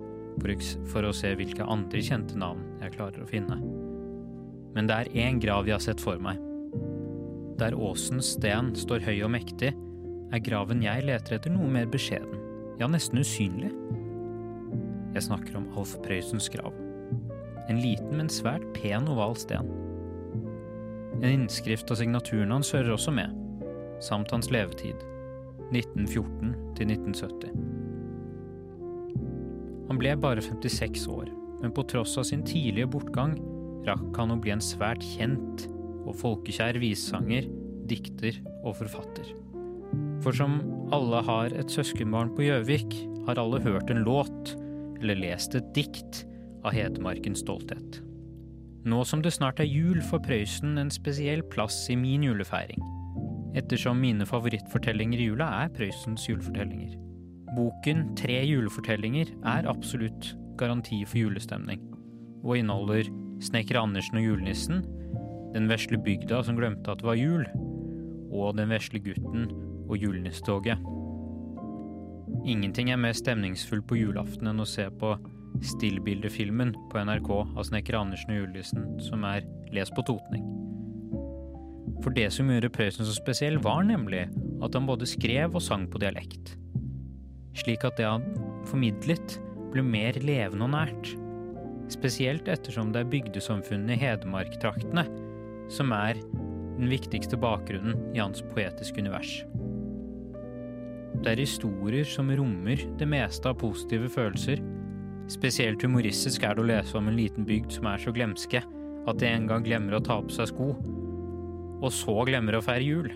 for 0.90 1.04
å 1.04 1.12
se 1.14 1.34
hvilke 1.36 1.66
andre 1.68 2.00
kjente 2.02 2.38
navn 2.38 2.64
jeg 2.80 2.94
klarer 2.96 3.22
å 3.22 3.28
finne. 3.28 3.58
Men 4.74 4.88
det 4.88 4.96
er 4.96 5.26
én 5.26 5.40
grav 5.42 5.68
jeg 5.68 5.76
har 5.76 5.84
sett 5.84 6.02
for 6.02 6.18
meg. 6.22 6.40
Der 7.60 7.76
Åsens 7.76 8.34
sten 8.38 8.72
står 8.78 9.04
høy 9.04 9.18
og 9.26 9.32
mektig, 9.34 9.74
er 10.30 10.42
graven 10.44 10.82
jeg 10.84 11.04
leter 11.06 11.37
etter 11.37 11.52
noe 11.52 11.68
mer 11.70 11.88
beskjeden, 11.90 12.38
ja, 12.80 12.88
nesten 12.90 13.20
usynlig. 13.20 13.72
Jeg 15.14 15.26
snakker 15.26 15.58
om 15.58 15.66
Alf 15.78 15.96
Prøysens 16.04 16.49
grav. 16.52 16.75
En 17.70 17.80
liten, 17.82 18.14
men 18.16 18.30
svært 18.30 18.64
pen 18.76 19.08
oval 19.10 19.34
sten. 19.38 19.68
En 21.20 21.28
innskrift 21.28 21.90
av 21.90 21.99
signaturen 22.00 22.54
hans 22.54 22.70
hører 22.75 22.94
også 22.94 23.12
med, 23.14 23.34
samt 24.02 24.30
hans 24.34 24.50
levetid, 24.54 25.02
1914 25.75 26.54
til 26.78 26.94
1970. 26.94 27.52
Han 29.90 29.99
ble 29.99 30.14
bare 30.22 30.42
56 30.46 31.08
år, 31.10 31.28
men 31.60 31.75
på 31.75 31.84
tross 31.90 32.14
av 32.20 32.28
sin 32.30 32.46
tidlige 32.46 32.88
bortgang 32.94 33.34
rakk 33.88 34.16
han 34.22 34.32
å 34.32 34.38
bli 34.40 34.54
en 34.54 34.62
svært 34.64 35.02
kjent 35.16 35.66
og 36.06 36.14
folkekjær 36.22 36.78
visesanger, 36.80 37.50
dikter 37.90 38.38
og 38.62 38.78
forfatter. 38.78 39.34
For 40.24 40.36
som 40.36 40.60
alle 40.92 41.22
har 41.24 41.54
et 41.56 41.72
søskenbarn 41.72 42.34
på 42.36 42.44
Gjøvik, 42.44 42.96
har 43.26 43.40
alle 43.40 43.60
hørt 43.64 43.90
en 43.92 44.04
låt 44.04 44.54
eller 45.00 45.16
lest 45.16 45.54
et 45.56 45.68
dikt 45.76 46.24
av 46.64 46.74
Hedmarkens 46.76 47.40
stolthet. 47.44 48.00
Nå 48.88 49.02
som 49.04 49.22
det 49.24 49.32
snart 49.36 49.60
er 49.60 49.68
jul, 49.68 50.00
får 50.04 50.22
Prøysen 50.24 50.80
en 50.80 50.92
spesiell 50.92 51.42
plass 51.52 51.82
i 51.92 51.96
min 52.00 52.24
julefeiring, 52.24 52.80
ettersom 53.56 54.00
mine 54.00 54.26
favorittfortellinger 54.28 55.20
i 55.20 55.30
jula 55.30 55.48
er 55.64 55.72
Prøysens 55.76 56.26
julefortellinger. 56.28 56.96
Boken 57.56 58.06
Tre 58.16 58.38
julefortellinger 58.46 59.32
er 59.48 59.68
absolutt 59.68 60.34
garanti 60.60 61.02
for 61.04 61.20
julestemning, 61.20 61.82
og 62.44 62.56
inneholder 62.60 63.08
Snekker 63.44 63.80
Andersen 63.80 64.20
og 64.20 64.26
julenissen, 64.28 64.84
Den 65.50 65.66
vesle 65.66 65.98
bygda 65.98 66.44
som 66.46 66.54
glemte 66.54 66.92
at 66.92 67.00
det 67.00 67.06
var 67.08 67.16
jul, 67.18 67.42
og 68.30 68.56
Den 68.56 68.70
vesle 68.70 69.00
gutten 69.02 69.48
og 69.90 69.99
julenisstoget. 69.99 70.80
Ingenting 72.47 72.92
er 72.92 73.00
mer 73.00 73.16
stemningsfullt 73.16 73.85
på 73.90 73.99
julaften 73.99 74.49
enn 74.49 74.62
å 74.62 74.68
se 74.68 74.87
på 75.02 75.16
stillbildefilmen 75.66 76.73
på 76.92 77.02
NRK 77.04 77.30
av 77.35 77.66
Snekker 77.66 77.99
Andersen 77.99 78.32
og 78.32 78.40
julenissen, 78.40 78.87
som 79.02 79.26
er 79.28 79.44
lest 79.75 79.92
på 79.99 80.06
totning. 80.09 80.47
For 82.00 82.14
det 82.16 82.31
som 82.33 82.48
gjorde 82.48 82.72
Prøysen 82.72 83.05
så 83.05 83.12
spesiell, 83.12 83.59
var 83.61 83.83
nemlig 83.85 84.24
at 84.64 84.79
han 84.79 84.88
både 84.88 85.11
skrev 85.11 85.59
og 85.59 85.64
sang 85.66 85.90
på 85.90 86.00
dialekt 86.00 86.55
slik 87.59 87.85
at 87.87 87.98
det 87.98 88.07
han 88.09 88.26
formidlet 88.68 89.38
ble 89.72 89.85
mer 89.87 90.18
levende 90.22 90.66
og 90.66 90.74
nært. 90.74 91.12
Spesielt 91.90 92.48
ettersom 92.50 92.92
det 92.94 93.05
er 93.05 93.11
bygdesamfunnene 93.11 93.96
i 93.96 94.00
Hedmarktraktene 94.00 95.07
som 95.72 95.94
er 95.94 96.18
den 96.79 96.90
viktigste 96.90 97.38
bakgrunnen 97.40 97.98
i 98.14 98.22
hans 98.22 98.42
poetiske 98.53 99.03
univers. 99.03 99.40
Det 101.20 101.35
er 101.35 101.42
historier 101.42 102.06
som 102.09 102.30
rommer 102.33 102.80
det 102.98 103.09
meste 103.09 103.50
av 103.50 103.59
positive 103.61 104.09
følelser. 104.09 104.62
Spesielt 105.30 105.83
humoristisk 105.85 106.46
er 106.48 106.56
det 106.56 106.64
å 106.64 106.68
lese 106.70 106.96
om 106.96 107.11
en 107.11 107.18
liten 107.18 107.44
bygd 107.46 107.76
som 107.76 107.90
er 107.90 108.00
så 108.00 108.14
glemske 108.14 108.62
at 108.64 109.20
de 109.20 109.28
en 109.28 109.48
gang 109.50 109.64
glemmer 109.64 109.98
å 109.98 110.04
ta 110.04 110.16
på 110.24 110.33
seg 110.33 110.48
sko, 110.50 110.70
og 111.80 111.90
så 111.92 112.16
glemmer 112.28 112.56
å 112.56 112.64
feire 112.64 112.87
jul 112.87 113.11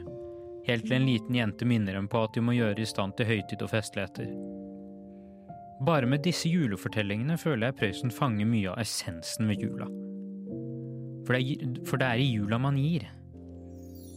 helt 0.64 0.86
til 0.88 0.96
en 0.96 1.06
liten 1.08 1.36
jente 1.36 1.66
minner 1.68 1.96
dem 1.96 2.06
på 2.08 2.22
at 2.24 2.36
de 2.36 2.42
må 2.44 2.54
gjøre 2.56 2.80
i 2.80 2.88
stand 2.88 3.16
til 3.18 3.28
høytid 3.28 3.64
og 3.64 3.72
festligheter. 3.72 4.30
Bare 5.84 6.08
med 6.08 6.22
disse 6.24 6.48
julefortellingene 6.48 7.36
føler 7.40 7.68
jeg 7.68 7.78
Prøysen 7.80 8.14
fanger 8.14 8.48
mye 8.48 8.72
av 8.72 8.80
essensen 8.80 9.50
ved 9.50 9.64
jula. 9.64 9.88
For 11.24 11.36
det, 11.36 11.40
er, 11.40 11.78
for 11.88 12.00
det 12.00 12.08
er 12.08 12.22
i 12.22 12.30
jula 12.30 12.60
man 12.60 12.78
gir. 12.80 13.08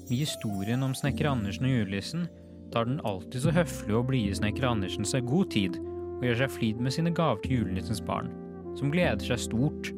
I 0.08 0.22
historien 0.22 0.84
om 0.86 0.96
snekker 0.96 1.28
Andersen 1.28 1.68
og 1.68 1.74
julenissen 1.74 2.28
tar 2.74 2.90
den 2.90 3.00
alltid 3.08 3.44
så 3.44 3.54
høflige 3.56 4.00
og 4.00 4.10
blide 4.10 4.36
snekker 4.38 4.68
Andersen 4.70 5.08
seg 5.08 5.28
god 5.30 5.52
tid 5.54 5.78
og 6.18 6.26
gjør 6.26 6.42
seg 6.42 6.54
flid 6.56 6.82
med 6.82 6.96
sine 6.96 7.14
gaver 7.14 7.42
til 7.44 7.62
julenissens 7.62 8.02
barn, 8.04 8.32
som 8.78 8.92
gleder 8.94 9.22
seg 9.24 9.42
stort 9.46 9.92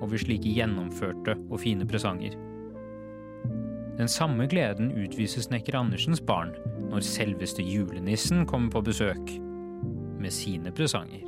over 0.00 0.20
slike 0.20 0.52
gjennomførte 0.56 1.36
og 1.50 1.60
fine 1.62 1.86
presanger. 1.88 2.36
Den 3.96 4.10
samme 4.12 4.44
gleden 4.50 4.90
utviser 4.92 5.44
snekker 5.44 5.78
Andersens 5.78 6.20
barn 6.20 6.52
når 6.90 7.04
selveste 7.06 7.64
julenissen 7.64 8.44
kommer 8.48 8.74
på 8.74 8.84
besøk 8.90 9.32
med 10.20 10.32
sine 10.32 10.72
presanger. 10.76 11.24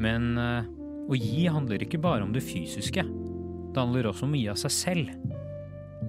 Men 0.00 0.36
eh, 0.40 0.68
å 1.08 1.16
gi 1.16 1.44
handler 1.52 1.84
ikke 1.84 2.00
bare 2.00 2.24
om 2.24 2.32
det 2.32 2.44
fysiske. 2.44 3.04
Det 3.04 3.80
handler 3.80 4.08
også 4.08 4.26
om 4.26 4.36
å 4.36 4.40
gi 4.40 4.48
av 4.52 4.60
seg 4.60 4.74
selv. 4.74 5.12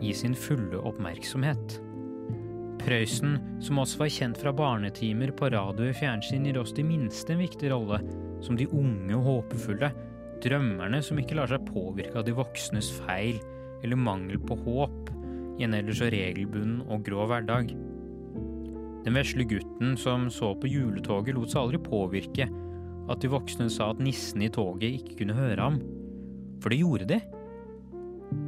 Gi 0.04 0.14
sin 0.16 0.36
fulle 0.38 0.80
oppmerksomhet. 0.80 1.80
Prøysen, 2.88 3.34
som 3.60 3.82
også 3.82 4.00
var 4.00 4.12
kjent 4.16 4.38
fra 4.40 4.54
barnetimer 4.56 5.34
på 5.36 5.50
radio 5.52 5.90
og 5.90 5.98
fjernsyn, 6.00 6.46
gir 6.48 6.60
oss 6.62 6.72
de 6.72 6.86
minste 6.88 7.34
en 7.34 7.42
viktig 7.44 7.68
rolle, 7.74 7.98
som 8.40 8.56
de 8.56 8.70
unge 8.72 9.12
og 9.18 9.26
håpefulle, 9.26 9.90
drømmerne 10.40 11.02
som 11.04 11.20
ikke 11.20 11.36
lar 11.36 11.52
seg 11.52 11.66
påvirke 11.68 12.16
av 12.16 12.24
de 12.24 12.36
voksnes 12.38 12.94
feil 13.02 13.42
eller 13.84 14.00
mangel 14.00 14.40
på 14.40 14.56
håp 14.64 15.12
i 15.60 15.66
en 15.68 15.76
ellers 15.76 16.00
så 16.00 16.08
regelbunden 16.14 16.86
og 16.88 17.04
grå 17.04 17.28
hverdag. 17.28 17.74
Den 19.04 19.20
vesle 19.20 19.44
gutten 19.50 19.98
som 20.00 20.30
så 20.32 20.54
på 20.56 20.72
juletoget, 20.72 21.36
lot 21.36 21.52
seg 21.52 21.66
aldri 21.66 21.84
påvirke 21.84 22.48
at 23.12 23.24
de 23.24 23.32
voksne 23.36 23.68
sa 23.74 23.92
at 23.92 24.00
nissen 24.04 24.48
i 24.48 24.52
toget 24.54 25.02
ikke 25.02 25.26
kunne 25.26 25.36
høre 25.36 25.60
ham, 25.60 25.82
for 26.64 26.72
det 26.72 26.80
gjorde 26.86 27.12
de. 27.12 27.20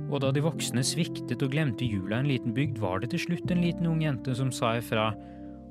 Og 0.09 0.17
da 0.23 0.31
de 0.33 0.41
voksne 0.41 0.81
sviktet 0.85 1.43
og 1.45 1.53
glemte 1.53 1.85
jula 1.85 2.17
i 2.17 2.23
en 2.23 2.29
liten 2.31 2.53
bygd, 2.55 2.79
var 2.81 3.01
det 3.01 3.11
til 3.13 3.21
slutt 3.27 3.51
en 3.53 3.61
liten 3.61 3.87
ung 3.89 4.01
jente 4.03 4.33
som 4.35 4.51
sa 4.51 4.75
ifra 4.79 5.11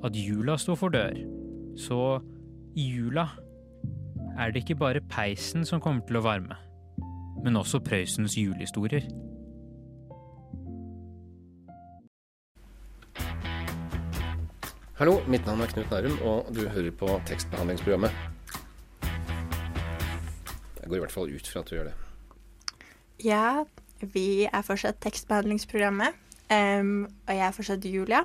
at 0.03 0.15
jula 0.15 0.55
sto 0.57 0.77
for 0.79 0.93
dør. 0.95 1.17
Så 1.79 1.99
i 2.79 2.85
jula 2.95 3.27
er 4.39 4.51
det 4.51 4.63
ikke 4.63 4.79
bare 4.79 5.03
peisen 5.11 5.65
som 5.67 5.81
kommer 5.83 6.05
til 6.07 6.19
å 6.19 6.23
varme, 6.23 6.55
men 7.43 7.59
også 7.59 7.81
Prøysens 7.83 8.37
julehistorier. 8.39 9.09
Hallo, 14.99 15.19
mitt 15.31 15.45
navn 15.47 15.63
er 15.63 15.71
Knut 15.71 15.91
Nærum, 15.91 16.17
og 16.27 16.47
du 16.55 16.65
hører 16.67 16.91
på 16.91 17.07
tekstbehandlingsprogrammet. 17.27 18.11
Jeg 20.81 20.89
går 20.89 20.97
i 20.97 21.03
hvert 21.05 21.13
fall 21.13 21.31
ut 21.31 21.47
fra 21.47 21.61
at 21.63 21.69
du 21.69 21.75
gjør 21.77 21.87
det. 21.87 21.93
Ja, 23.23 23.63
vi 24.01 24.47
er 24.47 24.65
fortsatt 24.65 25.01
tekstbehandlingsprogrammet. 25.03 26.15
um, 26.49 27.07
og 27.27 27.33
jeg 27.35 27.45
er 27.45 27.55
fortsatt 27.55 27.85
Julia, 27.85 28.23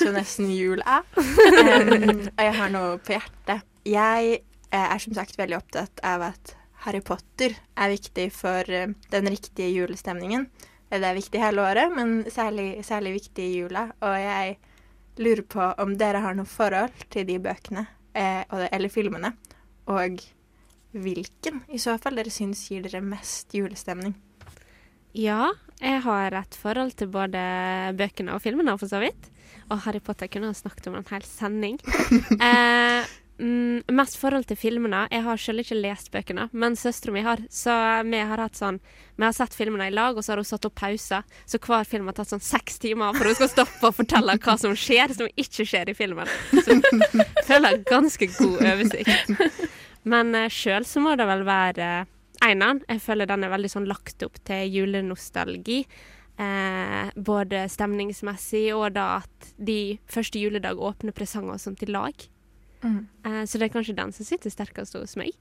så 0.00 0.10
nesten 0.12 0.50
jul 0.52 0.82
er. 0.84 1.06
Um, 1.16 2.26
og 2.26 2.42
jeg 2.44 2.58
har 2.58 2.74
noe 2.74 2.98
på 3.00 3.16
hjertet. 3.16 3.64
Jeg 3.84 4.36
eh, 4.72 4.84
er 4.84 5.00
som 5.02 5.16
sagt 5.16 5.38
veldig 5.38 5.58
opptatt 5.58 6.00
av 6.04 6.24
at 6.32 6.54
Harry 6.84 7.00
Potter 7.04 7.54
er 7.80 7.92
viktig 7.92 8.28
for 8.32 8.68
eh, 8.68 8.92
den 9.12 9.30
riktige 9.32 9.70
julestemningen. 9.72 10.46
Det 10.94 11.02
er 11.02 11.16
viktig 11.16 11.40
hele 11.40 11.64
året, 11.64 11.90
men 11.90 12.22
særlig, 12.30 12.84
særlig 12.86 13.16
viktig 13.16 13.44
i 13.44 13.56
jula. 13.58 13.88
Og 14.04 14.14
jeg 14.20 14.56
lurer 15.18 15.42
på 15.48 15.66
om 15.82 15.96
dere 15.98 16.22
har 16.22 16.36
noe 16.36 16.48
forhold 16.48 17.06
til 17.10 17.26
de 17.28 17.38
bøkene, 17.42 17.86
eh, 18.14 18.44
eller 18.70 18.92
filmene, 18.92 19.32
og 19.90 20.20
hvilken 20.94 21.64
i 21.74 21.80
så 21.82 21.96
fall 21.98 22.20
dere 22.20 22.30
syns 22.30 22.62
gir 22.70 22.84
dere 22.86 23.02
mest 23.02 23.54
julestemning. 23.56 24.14
Ja, 25.14 25.52
jeg 25.78 26.02
har 26.02 26.34
et 26.34 26.56
forhold 26.58 26.96
til 26.98 27.10
både 27.14 27.40
bøkene 27.98 28.34
og 28.34 28.42
filmene, 28.42 28.74
for 28.80 28.90
så 28.90 28.98
vidt. 29.02 29.30
Og 29.70 29.84
Harry 29.86 30.00
Potter 30.02 30.28
kunne 30.28 30.50
ha 30.50 30.56
snakket 30.56 30.88
om 30.90 30.98
en 30.98 31.10
hel 31.10 31.28
sending. 31.28 31.78
Eh, 32.44 33.06
mm, 33.38 33.90
mest 33.94 34.16
forhold 34.18 34.44
til 34.46 34.58
filmene. 34.58 35.04
Jeg 35.10 35.22
har 35.24 35.38
selv 35.40 35.62
ikke 35.62 35.78
lest 35.78 36.10
bøkene, 36.14 36.48
men 36.52 36.76
søstera 36.78 37.14
mi 37.14 37.22
har. 37.24 37.42
Så 37.50 37.74
vi 38.06 38.20
har 38.20 38.42
hatt 38.42 38.58
sånn 38.58 38.80
Vi 39.16 39.24
har 39.24 39.34
sett 39.34 39.54
filmene 39.54 39.88
i 39.88 39.94
lag, 39.94 40.16
og 40.16 40.24
så 40.24 40.32
har 40.32 40.42
hun 40.42 40.48
satt 40.48 40.66
opp 40.66 40.74
pauser. 40.78 41.22
Så 41.46 41.60
hver 41.62 41.86
film 41.86 42.10
har 42.10 42.18
tatt 42.18 42.32
sånn 42.32 42.42
seks 42.42 42.80
timer 42.82 43.14
for 43.14 43.30
hun 43.30 43.38
skal 43.38 43.52
stoppe 43.52 43.90
og 43.90 43.98
fortelle 43.98 44.38
hva 44.38 44.56
som 44.60 44.74
skjer, 44.74 45.14
som 45.14 45.30
ikke 45.30 45.66
skjer 45.66 45.94
i 45.94 45.96
filmen. 45.98 46.30
Så 46.50 46.74
jeg 46.74 47.28
føler 47.46 47.82
ganske 47.86 48.30
god 48.34 48.66
oversikt. 48.72 49.30
Men 50.10 50.34
eh, 50.36 50.50
sjøl 50.52 50.84
så 50.86 51.00
må 51.00 51.14
det 51.16 51.24
vel 51.28 51.46
være 51.46 51.92
uh, 52.02 52.13
Eineren. 52.44 52.82
Jeg 52.90 53.02
føler 53.04 53.28
den 53.28 53.46
er 53.46 53.52
veldig 53.52 53.70
sånn 53.72 53.88
lagt 53.88 54.22
opp 54.26 54.36
til 54.44 54.68
julenostalgi. 54.68 55.84
Eh, 56.34 57.10
både 57.14 57.64
stemningsmessig 57.70 58.66
og 58.74 58.96
da 58.96 59.20
at 59.22 59.52
de 59.54 59.96
første 60.10 60.40
juledag 60.42 60.80
åpner 60.82 61.14
presanger 61.14 61.56
og 61.56 61.62
sånt 61.62 61.84
i 61.86 61.90
lag. 61.92 62.26
Mm. 62.82 63.06
Eh, 63.24 63.42
så 63.46 63.60
det 63.60 63.68
er 63.68 63.76
kanskje 63.76 63.96
den 63.96 64.12
som 64.12 64.26
sitter 64.26 64.52
sterkest 64.52 64.98
hos 64.98 65.16
meg. 65.20 65.32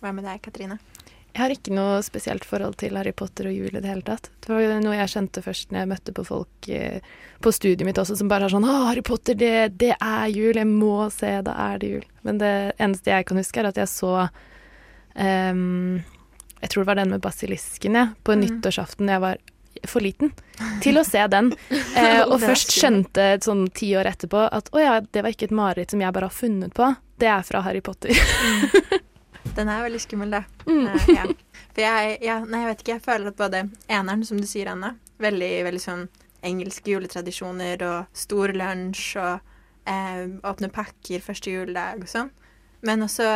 Hva 0.00 0.14
med 0.14 0.28
deg, 0.28 0.40
Katrine? 0.44 0.78
Jeg 1.36 1.42
har 1.42 1.52
ikke 1.52 1.74
noe 1.76 1.98
spesielt 2.00 2.46
forhold 2.48 2.78
til 2.80 2.96
Harry 2.96 3.12
Potter 3.12 3.50
og 3.50 3.52
jul 3.52 3.74
i 3.74 3.80
det 3.82 3.90
hele 3.90 4.04
tatt. 4.06 4.30
Det 4.40 4.48
var 4.48 4.78
noe 4.80 4.96
jeg 4.96 5.10
skjønte 5.12 5.42
først 5.44 5.68
når 5.68 5.82
jeg 5.82 5.90
møtte 5.90 6.14
på 6.16 6.24
folk 6.24 6.68
eh, 6.72 7.04
på 7.44 7.52
studiet 7.52 7.84
mitt 7.84 8.00
også, 8.00 8.16
som 8.16 8.30
bare 8.30 8.48
er 8.48 8.54
sånn 8.54 8.64
'Å, 8.64 8.76
Harry 8.88 9.04
Potter, 9.04 9.36
det, 9.36 9.76
det 9.76 9.92
er 9.98 10.26
jul. 10.32 10.56
Jeg 10.56 10.70
må 10.70 11.10
se. 11.12 11.34
Da 11.44 11.52
er 11.66 11.82
det 11.82 11.90
jul.' 11.92 12.08
Men 12.24 12.40
det 12.40 12.54
eneste 12.80 13.12
jeg 13.12 13.26
kan 13.28 13.42
huske, 13.42 13.60
er 13.60 13.68
at 13.68 13.82
jeg 13.82 13.92
så 13.92 14.30
ehm, 15.16 16.02
Jeg 16.62 16.70
tror 16.72 16.82
det 16.82 16.88
var 16.88 16.94
den 16.96 17.10
med 17.10 17.20
basilisken, 17.20 17.94
ja, 17.94 18.06
på 18.24 18.32
Mm. 18.34 18.40
nyttårsaften. 18.46 19.08
Jeg 19.08 19.20
var 19.20 19.36
for 19.86 20.00
liten 20.00 20.32
til 20.80 20.96
å 20.96 21.04
se 21.04 21.20
den. 21.28 21.52
Eh, 21.96 22.22
og 22.28 22.40
først 22.40 22.72
skjønte 22.76 23.38
sånn 23.44 23.70
ti 23.72 23.90
år 23.96 24.04
etterpå 24.10 24.48
at 24.52 24.68
å 24.72 24.80
ja, 24.80 25.00
det 25.00 25.22
var 25.22 25.30
ikke 25.32 25.46
et 25.48 25.54
mareritt 25.56 25.90
som 25.90 26.00
jeg 26.00 26.12
bare 26.12 26.28
har 26.28 26.34
funnet 26.34 26.74
på. 26.74 26.90
Det 27.18 27.26
er 27.28 27.42
fra 27.42 27.62
Harry 27.64 27.80
Potter. 27.80 28.12
Den 29.56 29.68
er 29.72 29.82
veldig 29.86 30.00
skummel, 30.02 30.30
da. 30.34 30.42
Mm. 30.66 30.86
Uh, 30.86 31.06
ja. 31.14 31.24
For 31.72 31.80
jeg, 31.84 32.18
ja, 32.24 32.38
nei, 32.44 32.60
jeg 32.64 32.68
vet 32.70 32.82
ikke, 32.82 32.94
jeg 32.98 33.04
føler 33.06 33.30
at 33.30 33.38
både 33.38 33.62
eneren, 33.88 34.24
som 34.28 34.40
du 34.40 34.46
sier, 34.48 34.68
Anna, 34.72 34.94
veldig, 35.22 35.52
veldig 35.68 35.80
sånn 35.80 36.02
engelske 36.44 36.92
juletradisjoner 36.92 37.80
og 37.86 38.06
stor 38.16 38.52
lunsj 38.56 39.16
og 39.22 39.40
eh, 39.88 40.26
åpne 40.46 40.68
pakker 40.72 41.24
første 41.24 41.52
juledag 41.54 42.04
og 42.04 42.10
sånn. 42.12 42.28
Men 42.84 43.04
også 43.06 43.30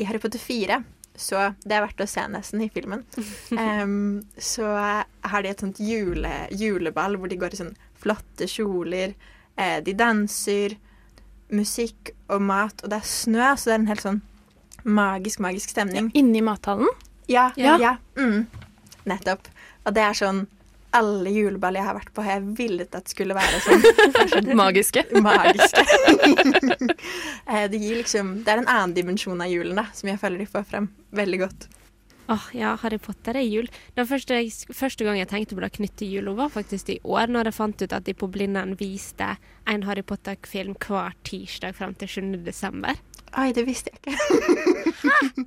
i 0.00 0.08
Harry 0.08 0.18
Potter 0.22 0.40
4, 0.40 0.80
så 1.20 1.50
det 1.64 1.76
er 1.76 1.84
verdt 1.84 2.00
å 2.00 2.08
se 2.08 2.24
nesten 2.32 2.62
i 2.64 2.70
filmen, 2.72 3.04
Um, 3.52 4.22
så 4.40 4.66
har 4.72 5.42
de 5.44 5.50
et 5.52 5.60
sånt 5.62 5.80
jule, 5.82 6.32
juleball 6.50 7.18
hvor 7.20 7.28
de 7.30 7.36
går 7.40 7.54
i 7.54 7.60
sånn 7.60 7.74
flotte 8.00 8.48
kjoler, 8.48 9.12
eh, 9.60 9.78
de 9.84 9.92
danser, 9.94 10.78
musikk 11.52 12.12
og 12.30 12.40
mat, 12.46 12.80
og 12.84 12.90
det 12.92 13.00
er 13.00 13.08
snø, 13.10 13.50
så 13.58 13.70
det 13.70 13.74
er 13.74 13.80
en 13.82 13.90
helt 13.90 14.04
sånn 14.06 14.20
magisk, 14.84 15.42
magisk 15.44 15.72
stemning. 15.74 16.08
Inni 16.16 16.40
mathallen. 16.46 16.88
Ja, 17.28 17.50
Ja. 17.56 17.76
ja. 17.78 17.96
Mm. 18.16 18.46
Nettopp. 19.06 19.48
Og 19.84 19.94
det 19.94 20.02
er 20.02 20.16
sånn 20.16 20.46
Alle 20.96 21.30
juleball 21.30 21.76
jeg 21.78 21.86
har 21.86 21.94
vært 21.94 22.12
på, 22.14 22.22
har 22.26 22.38
jeg 22.40 22.54
villet 22.58 22.94
at 22.98 23.10
skulle 23.12 23.36
være 23.36 23.60
sånn. 23.62 23.84
Det 24.48 24.56
Magiske. 24.58 25.04
magiske. 25.28 25.84
Eh, 27.50 27.66
det 27.70 27.78
gir 27.82 27.96
liksom 27.98 28.28
Det 28.44 28.52
er 28.52 28.60
en 28.60 28.68
annen 28.70 28.92
dimensjon 28.94 29.40
av 29.42 29.50
julen 29.50 29.78
da, 29.78 29.88
som 29.94 30.08
jeg 30.10 30.20
føler 30.22 30.42
de 30.42 30.46
får 30.50 30.66
frem 30.70 30.86
veldig 31.16 31.40
godt. 31.42 31.66
Åh, 32.30 32.44
ja, 32.54 32.76
Harry 32.78 32.98
Potter 33.02 33.34
er 33.40 33.42
jul. 33.42 33.66
Den 33.96 34.06
første, 34.06 34.36
første 34.76 35.06
gang 35.06 35.18
jeg 35.18 35.26
tenkte 35.32 35.56
på 35.58 35.64
det 35.64 35.72
knyttet 35.74 35.96
til 36.04 36.12
jula, 36.14 36.36
var 36.38 36.52
faktisk 36.54 36.92
i 36.94 37.00
år, 37.02 37.26
når 37.32 37.50
jeg 37.50 37.56
fant 37.56 37.82
ut 37.82 37.94
at 37.96 38.06
de 38.06 38.14
på 38.14 38.28
Blindern 38.30 38.76
viste 38.78 39.32
en 39.66 39.82
Harry 39.88 40.04
Potter-film 40.06 40.76
hver 40.78 41.16
tirsdag 41.26 41.74
frem 41.74 41.96
til 41.98 42.12
7. 42.14 42.28
desember. 42.46 43.00
Oi, 43.38 43.50
det 43.54 43.66
visste 43.66 43.90
jeg 43.90 44.14
ikke. 44.14 45.00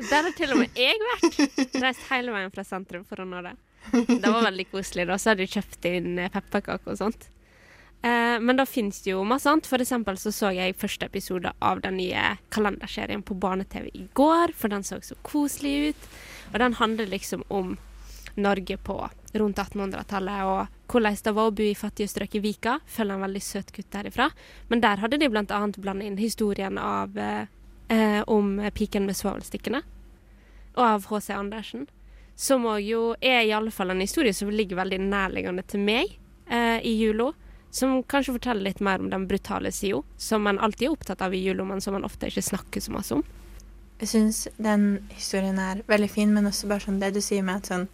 Der 0.10 0.28
har 0.28 0.36
til 0.36 0.52
og 0.56 0.60
med 0.60 0.76
jeg 0.80 1.00
vært. 1.08 1.40
Reist 1.84 2.04
hele 2.12 2.36
veien 2.36 2.52
fra 2.52 2.68
sentrum 2.68 3.08
for 3.08 3.24
å 3.24 3.28
nå 3.28 3.40
det. 3.48 3.56
Det 3.92 4.30
var 4.30 4.44
veldig 4.46 4.68
koselig. 4.72 5.08
da, 5.08 5.18
Så 5.18 5.32
hadde 5.32 5.46
de 5.46 5.54
kjøpt 5.54 5.88
inn 5.90 6.20
eh, 6.20 6.32
pepperkaker 6.34 6.94
og 6.94 7.00
sånt. 7.00 7.30
Eh, 8.04 8.40
men 8.40 8.60
da 8.60 8.66
finnes 8.68 9.02
det 9.02 9.14
jo 9.14 9.24
masse 9.28 9.50
annet. 9.50 9.68
For 9.70 9.84
eksempel 9.84 10.20
så 10.20 10.34
så 10.36 10.52
jeg 10.56 10.76
første 10.80 11.08
episode 11.08 11.54
av 11.64 11.82
den 11.86 11.98
nye 12.02 12.36
kalenderserien 12.54 13.24
på 13.24 13.38
barne-TV 13.40 13.90
i 13.96 14.06
går, 14.18 14.56
for 14.58 14.74
den 14.74 14.84
så 14.84 15.00
så 15.02 15.16
koselig 15.24 15.94
ut. 15.94 16.08
Og 16.52 16.60
den 16.60 16.80
handler 16.80 17.12
liksom 17.12 17.46
om 17.50 17.78
Norge 18.36 18.78
på 18.78 18.98
rundt 19.34 19.58
1800-tallet, 19.58 20.44
og 20.46 20.92
hvordan 20.92 21.18
det 21.24 21.34
var 21.34 21.50
å 21.50 21.56
bo 21.56 21.66
i 21.66 21.78
fattige 21.78 22.10
strøk 22.12 22.36
i 22.36 22.44
Vika. 22.44 22.80
Følger 22.86 23.16
en 23.16 23.26
veldig 23.26 23.42
søt 23.42 23.72
gutt 23.74 23.92
derifra. 23.94 24.30
Men 24.70 24.82
der 24.82 25.02
hadde 25.02 25.18
de 25.22 25.30
annet 25.32 25.80
blandet 25.82 26.08
inn 26.08 26.20
historien 26.20 26.78
av 26.78 27.18
eh, 27.18 27.46
eh, 27.94 28.22
om 28.28 28.58
piken 28.74 29.08
med 29.08 29.18
svovelstikkene, 29.18 29.84
og 30.76 30.84
av 30.84 31.06
H.C. 31.08 31.34
Andersen. 31.34 31.88
Som 32.36 32.66
òg 32.66 32.82
jo 32.82 33.02
er 33.22 33.44
i 33.46 33.54
alle 33.54 33.72
fall 33.72 33.94
en 33.94 34.02
historie 34.02 34.34
som 34.34 34.50
ligger 34.50 34.80
veldig 34.80 35.00
nærliggende 35.06 35.64
til 35.70 35.84
meg 35.86 36.18
eh, 36.50 36.80
i 36.82 36.96
jula. 36.98 37.32
Som 37.74 38.02
kanskje 38.04 38.36
forteller 38.36 38.70
litt 38.70 38.82
mer 38.86 39.02
om 39.02 39.10
den 39.10 39.28
brutale 39.30 39.72
sida, 39.74 40.04
som 40.18 40.44
man 40.46 40.60
alltid 40.62 40.88
er 40.88 40.94
opptatt 40.94 41.24
av 41.26 41.34
i 41.34 41.42
jula, 41.42 41.66
men 41.66 41.82
som 41.82 41.96
man 41.98 42.06
ofte 42.06 42.30
ikke 42.30 42.44
snakker 42.46 42.84
så 42.84 42.94
masse 42.94 43.16
om. 43.18 43.24
Jeg 44.02 44.12
syns 44.12 44.44
den 44.62 45.08
historien 45.14 45.58
er 45.62 45.82
veldig 45.88 46.10
fin, 46.12 46.34
men 46.36 46.50
også 46.50 46.68
bare 46.70 46.86
sånn 46.86 47.00
det 47.02 47.14
du 47.16 47.22
sier 47.24 47.46
med 47.46 47.62
at 47.62 47.72
sånn 47.72 47.88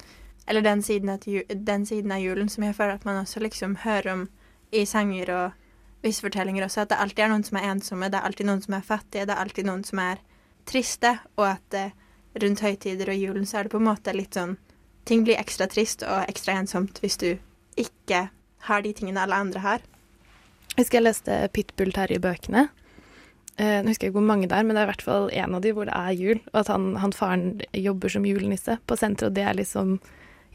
Eller 0.49 0.63
den 0.65 0.81
siden, 0.81 1.11
ju, 1.25 1.43
den 1.53 1.85
siden 1.85 2.11
av 2.11 2.23
julen 2.23 2.47
som 2.49 2.63
jeg 2.65 2.73
føler 2.73 2.95
at 2.97 3.03
man 3.05 3.19
også 3.21 3.39
liksom 3.39 3.75
hører 3.83 4.07
om 4.13 4.23
i 4.73 4.81
sanger 4.85 5.29
og 5.29 5.51
visse 6.01 6.23
fortellinger 6.23 6.65
også, 6.65 6.81
at 6.81 6.89
det 6.89 6.97
alltid 6.97 7.23
er 7.25 7.29
noen 7.29 7.45
som 7.45 7.59
er 7.59 7.67
ensomme, 7.69 8.09
det 8.09 8.17
er 8.17 8.25
alltid 8.25 8.47
noen 8.49 8.63
som 8.63 8.73
er 8.73 8.87
fattige, 8.87 9.27
det 9.29 9.35
er 9.35 9.43
alltid 9.43 9.67
noen 9.67 9.83
som 9.85 10.01
er 10.01 10.23
triste, 10.69 11.11
og 11.37 11.45
at 11.51 11.77
eh, 11.77 11.93
rundt 12.37 12.61
høytider 12.63 13.09
og 13.09 13.17
julen 13.17 13.45
så 13.47 13.59
er 13.59 13.67
det 13.67 13.73
på 13.73 13.79
en 13.81 13.87
måte 13.89 14.13
litt 14.15 14.37
sånn 14.37 14.57
Ting 15.09 15.23
blir 15.25 15.39
ekstra 15.41 15.65
trist 15.65 16.03
og 16.05 16.27
ekstra 16.29 16.53
ensomt 16.59 16.99
hvis 17.01 17.15
du 17.17 17.29
ikke 17.79 18.27
har 18.67 18.83
de 18.85 18.91
tingene 18.93 19.23
alle 19.23 19.39
andre 19.41 19.61
har. 19.63 19.85
Jeg 20.75 20.83
husker 20.83 20.99
jeg 20.99 21.05
leste 21.07 21.37
Pitbull 21.55 21.89
Terje-bøkene. 21.95 22.67
Eh, 23.59 23.79
nå 23.81 23.89
husker 23.89 24.05
jeg 24.05 24.13
ikke 24.13 24.19
hvor 24.19 24.27
mange 24.27 24.47
det 24.51 24.55
er, 24.55 24.67
men 24.67 24.77
det 24.77 24.83
er 24.83 24.87
i 24.87 24.91
hvert 24.91 25.05
fall 25.07 25.25
en 25.33 25.57
av 25.57 25.63
de 25.63 25.73
hvor 25.73 25.89
det 25.89 25.95
er 25.97 26.13
jul. 26.19 26.37
Og 26.51 26.59
at 26.61 26.69
han, 26.69 26.91
han 27.01 27.15
faren 27.15 27.47
jobber 27.73 28.13
som 28.13 28.27
julenisse 28.27 28.77
på 28.85 28.99
senteret, 28.99 29.31
og 29.31 29.35
det 29.39 29.47
er 29.47 29.57
liksom 29.57 29.97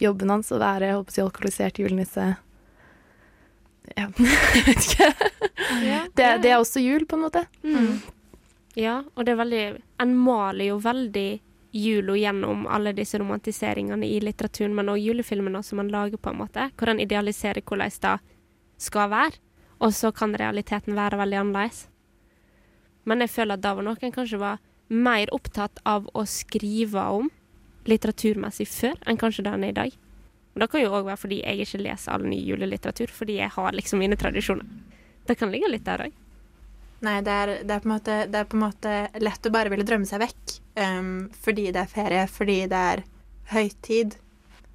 jobben 0.01 0.33
hans 0.33 0.53
å 0.55 0.61
være 0.63 0.89
jeg 0.93 0.99
håper 1.01 1.25
alkoholisert 1.25 1.81
julenisse. 1.83 2.29
Ja, 3.99 4.07
jeg 4.57 4.65
vet 4.69 4.87
ikke. 4.87 5.11
Det, 6.15 6.31
det 6.45 6.53
er 6.53 6.61
også 6.61 6.81
jul, 6.85 7.05
på 7.11 7.19
en 7.19 7.27
måte. 7.27 7.45
Mm. 7.67 7.99
Ja, 8.79 9.03
og 9.15 9.27
det 9.27 9.35
er 9.35 9.39
veldig 9.39 9.65
En 10.03 10.15
maler 10.19 10.73
jo 10.73 10.79
veldig 10.83 11.29
jula 11.75 12.15
gjennom 12.17 12.67
alle 12.71 12.93
disse 12.95 13.19
romantiseringene 13.19 14.07
i 14.07 14.21
litteraturen, 14.23 14.75
men 14.75 14.93
også 14.93 15.03
julefilmene 15.03 15.63
som 15.67 15.81
man 15.83 15.91
lager, 15.91 16.21
på 16.23 16.31
en 16.31 16.39
måte. 16.45 16.69
Hvor 16.79 16.93
en 16.93 17.03
idealiserer 17.03 17.65
hvordan 17.67 17.91
det 18.05 18.15
skal 18.79 19.11
være, 19.11 19.41
og 19.83 19.95
så 19.95 20.13
kan 20.15 20.37
realiteten 20.39 20.95
være 20.95 21.19
veldig 21.19 21.41
annerledes. 21.41 21.89
Men 23.05 23.21
jeg 23.21 23.35
føler 23.35 23.59
at 23.59 23.65
da 23.65 23.75
var 23.75 23.85
noen 23.87 24.15
kanskje 24.15 24.41
var 24.41 24.63
mer 24.89 25.33
opptatt 25.35 25.81
av 25.85 26.07
å 26.15 26.25
skrive 26.29 27.03
om 27.19 27.31
litteraturmessig 27.89 28.67
før 28.71 28.97
enn 29.05 29.21
kanskje 29.21 29.45
det 29.45 29.53
han 29.53 29.65
er 29.67 29.75
i 29.75 29.79
dag. 29.81 29.97
Og 30.55 30.63
det 30.63 30.71
kan 30.71 30.85
jo 30.85 30.93
òg 30.95 31.09
være 31.09 31.21
fordi 31.21 31.41
jeg 31.43 31.67
ikke 31.67 31.83
leser 31.83 32.15
all 32.15 32.27
ny 32.31 32.39
julelitteratur, 32.39 33.11
fordi 33.11 33.41
jeg 33.41 33.51
har 33.57 33.75
liksom 33.75 34.01
mine 34.01 34.17
tradisjoner. 34.17 34.69
Det 35.27 35.37
kan 35.41 35.51
ligge 35.51 35.73
litt 35.73 35.85
der 35.85 36.07
òg. 36.07 36.21
Nei, 37.05 37.19
det 37.25 37.33
er, 37.33 37.51
det, 37.67 37.75
er 37.77 37.89
måte, 37.89 38.19
det 38.31 38.39
er 38.41 38.47
på 38.49 38.57
en 38.57 38.65
måte 38.65 38.93
lett 39.21 39.47
å 39.47 39.53
bare 39.53 39.73
ville 39.73 39.87
drømme 39.87 40.09
seg 40.09 40.23
vekk. 40.23 40.59
um, 40.81 41.31
fordi 41.45 41.71
det 41.73 41.83
er 41.83 41.91
ferie, 41.91 42.27
fordi 42.31 42.59
det 42.71 42.85
er 42.93 43.03
høytid. 43.53 44.17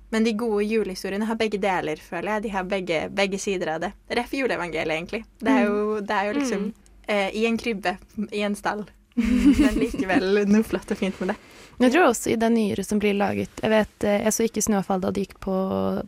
Men 0.09 0.25
de 0.25 0.33
gode 0.33 0.63
julehistoriene 0.65 1.25
har 1.29 1.37
begge 1.37 1.59
deler, 1.61 2.01
føler 2.01 2.33
jeg. 2.33 2.43
De 2.43 2.53
har 2.53 2.69
begge, 2.69 3.01
begge 3.13 3.39
sider 3.41 3.75
av 3.75 3.83
det. 3.83 3.91
Ref 4.17 4.33
juleevangeliet, 4.33 4.95
egentlig. 4.95 5.23
Det 5.37 5.53
er 5.53 5.67
jo, 5.67 5.99
det 6.01 6.15
er 6.15 6.29
jo 6.29 6.37
liksom 6.39 6.63
eh, 7.05 7.29
i 7.37 7.45
en 7.45 7.59
krybbe, 7.61 7.97
i 8.31 8.41
en 8.45 8.57
stall. 8.57 8.87
Men 9.61 9.77
likevel 9.77 10.45
noe 10.49 10.65
flott 10.65 10.89
og 10.93 10.97
fint 10.97 11.19
med 11.21 11.33
det. 11.33 11.37
Jeg 11.79 11.93
tror 11.93 12.09
også 12.09 12.31
i 12.33 12.35
det 12.35 12.49
nyere 12.51 12.83
som 12.83 12.99
blir 12.99 13.13
laget 13.15 13.61
Jeg 13.63 13.71
vet, 13.71 14.03
eh, 14.03 14.23
jeg 14.25 14.33
så 14.35 14.43
ikke 14.43 14.61
'Snøfall' 14.61 14.99
da 14.99 15.11
det 15.11 15.21
gikk 15.27 15.39
på, 15.39 15.55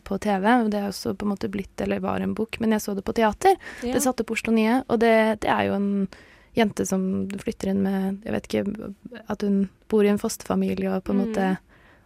på 0.04 0.18
TV, 0.20 0.44
det 0.68 0.78
er 0.80 0.88
også 0.90 1.14
på 1.16 1.24
en 1.24 1.32
måte 1.32 1.48
blitt, 1.48 1.80
eller 1.80 2.00
var 2.00 2.20
en 2.20 2.34
bok, 2.34 2.60
men 2.60 2.70
jeg 2.76 2.80
så 2.84 2.94
det 2.94 3.04
på 3.04 3.14
teater. 3.16 3.56
Ja. 3.82 3.94
Det 3.94 4.02
satte 4.02 4.24
på 4.24 4.36
Oslo 4.36 4.52
Nye, 4.52 4.82
og 4.88 5.00
det, 5.00 5.40
det 5.40 5.48
er 5.48 5.70
jo 5.70 5.74
en 5.74 6.08
jente 6.54 6.84
som 6.86 7.28
flytter 7.40 7.70
inn 7.72 7.82
med 7.82 8.20
Jeg 8.26 8.32
vet 8.32 8.48
ikke 8.48 8.94
At 9.28 9.40
hun 9.42 9.68
bor 9.88 10.04
i 10.04 10.08
en 10.12 10.18
fosterfamilie 10.20 10.92
og 10.92 11.04
på 11.04 11.12
en 11.12 11.18
Mm. 11.18 11.26
måte 11.26 11.58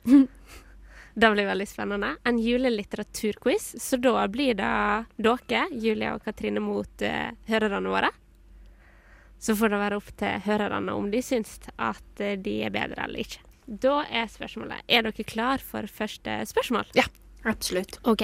Det 1.15 1.29
blir 1.29 1.45
veldig 1.45 1.67
spennende. 1.69 2.15
En 2.25 2.39
julelitteraturquiz. 2.41 3.75
Så 3.85 3.99
da 4.01 4.25
blir 4.33 4.55
det 4.57 4.71
dere, 5.21 5.67
Julia 5.77 6.15
og 6.17 6.25
Katrine, 6.25 6.63
mot 6.65 7.05
uh, 7.05 7.35
hørerne 7.51 7.93
våre. 7.93 8.09
Så 9.37 9.53
får 9.59 9.75
det 9.75 9.81
være 9.83 9.99
opp 10.01 10.09
til 10.17 10.41
hørerne 10.47 10.95
om 10.97 11.11
de 11.13 11.21
syns 11.21 11.59
at 11.77 12.23
eh, 12.23 12.39
de 12.41 12.63
er 12.65 12.73
bedre 12.73 13.05
eller 13.05 13.27
ikke. 13.27 13.43
Da 13.67 14.05
er 14.09 14.31
spørsmålet 14.31 14.87
Er 14.89 15.05
dere 15.05 15.27
klar 15.27 15.61
for 15.61 15.85
første 15.91 16.39
spørsmål? 16.49 16.89
Absolutt. 17.45 17.99
OK. 18.07 18.23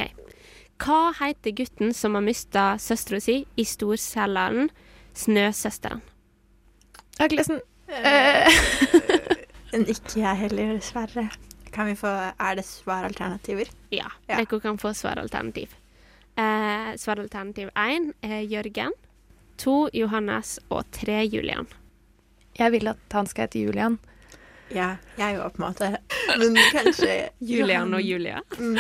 Hva 0.78 1.10
heter 1.18 1.50
gutten 1.58 1.90
som 1.94 2.14
har 2.14 2.22
mista 2.22 2.76
søstera 2.78 3.18
si 3.20 3.40
i 3.58 3.64
storcelleren 3.66 4.68
Snøsøsteren? 5.18 6.00
Jeg 7.18 7.18
har 7.18 7.26
ikke 7.32 7.40
lest 7.40 7.50
den. 7.50 7.60
Eh, 7.88 8.46
ikke 9.96 10.20
jeg 10.20 10.36
heller, 10.44 10.76
dessverre. 10.78 11.24
Kan 11.74 11.86
vi 11.90 11.94
få 11.98 12.06
Er 12.08 12.54
det 12.60 12.64
svaralternativer? 12.64 13.66
Ja, 13.90 14.06
Ja. 14.28 14.36
dere 14.38 14.60
kan 14.60 14.78
få 14.78 14.92
svaralternativ. 14.94 15.68
Eh, 16.38 16.94
svaralternativ 16.96 17.68
én 17.74 18.12
er 18.22 18.40
Jørgen. 18.46 18.92
To 19.58 19.88
Johannes 19.92 20.60
og 20.70 20.84
tre 20.92 21.24
Julian. 21.26 21.66
jeg 22.58 22.72
vil 22.72 22.86
at 22.88 22.96
han 23.12 23.26
skal 23.26 23.42
hete 23.48 23.58
Julian. 23.66 23.98
Ja, 24.74 24.96
jeg 25.16 25.38
òg, 25.40 25.54
på 25.56 25.62
en 25.62 25.68
måte. 25.68 25.88
Men 26.38 26.58
kanskje 26.74 27.30
Julian 27.40 27.94
og 27.96 28.02
Julia. 28.04 28.42
Mm, 28.58 28.76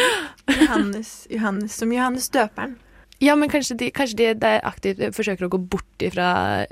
Johannes, 0.52 1.14
Johannes 1.32 1.78
som 1.80 1.92
Johannes 1.92 2.28
døperen. 2.34 2.76
Ja, 3.18 3.34
men 3.34 3.50
kanskje 3.50 3.74
de, 3.74 3.90
kanskje 3.90 4.16
de, 4.16 4.26
de 4.38 4.50
aktivt 4.62 5.00
forsøker 5.16 5.48
å 5.48 5.50
gå 5.50 5.58
bort 5.72 6.04
ifra, 6.06 6.28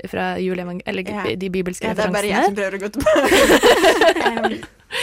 fra 0.07 0.27
eller 0.39 1.03
Ja. 1.03 1.35
de 1.35 1.49
bibelske 1.51 1.87
Ja, 1.87 1.93
det 1.93 2.05
er 2.05 2.13
bare 2.13 2.31
jeg 2.31 2.45
som 2.45 2.55
prøver 2.55 2.77
å 2.77 2.81
gå 2.85 2.89
tilbake. 2.95 3.41
um, 4.31 4.57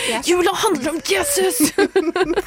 yes. 0.09 0.29
Jula 0.29 0.57
handler 0.65 0.91
om 0.95 1.01
Jesus! 1.05 1.61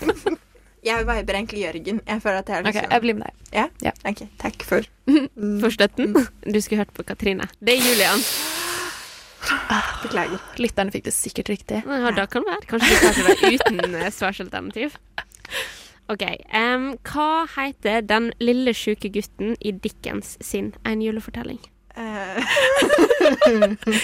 jeg 0.90 1.06
viber 1.06 1.34
egentlig 1.38 1.62
Jørgen. 1.68 2.02
Jeg 2.08 2.22
føler 2.26 2.42
at 2.42 2.50
jeg 2.50 2.58
er 2.58 2.62
OK, 2.62 2.74
liksom 2.74 2.92
jeg 2.92 3.06
blir 3.06 3.20
med 3.22 3.42
deg. 3.54 4.06
Ok, 4.10 4.28
takk 4.42 4.66
for 4.66 4.94
For 5.62 5.78
støtten. 5.78 6.16
Du 6.42 6.62
skulle 6.62 6.82
hørt 6.82 6.96
på 6.98 7.06
Katrine. 7.06 7.52
Det 7.62 7.78
er 7.78 7.86
Julian. 7.86 8.26
Beklager. 10.04 10.40
Lytterne 10.62 10.94
fikk 10.94 11.08
det 11.08 11.14
sikkert 11.16 11.50
riktig. 11.54 11.82
Ja, 11.86 12.12
det 12.16 12.28
kan 12.34 12.46
være. 12.48 12.66
Kanskje 12.70 12.90
vi 12.90 13.00
klarte 13.02 13.26
det 13.28 13.54
uten 13.58 13.96
eh, 14.02 14.10
svarsalternativ. 14.14 14.98
OK. 16.12 16.24
Um, 16.56 16.86
hva 17.08 17.46
heter 17.58 18.06
den 18.08 18.30
lille 18.40 18.74
sjuke 18.78 19.10
gutten 19.12 19.56
i 19.60 19.74
Dickens 19.76 20.38
sin 20.44 20.72
En 20.88 21.02
julefortelling? 21.04 21.60
Eh, 21.98 22.44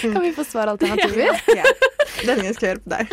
Kan 0.02 0.22
vi 0.22 0.32
få 0.36 0.44
svaralternativer? 0.44 1.40
ja, 1.54 1.64
denne 2.26 2.52
skal 2.56 2.68
jeg 2.68 2.74
høre 2.74 2.82
på 2.84 2.92
deg. 2.92 3.06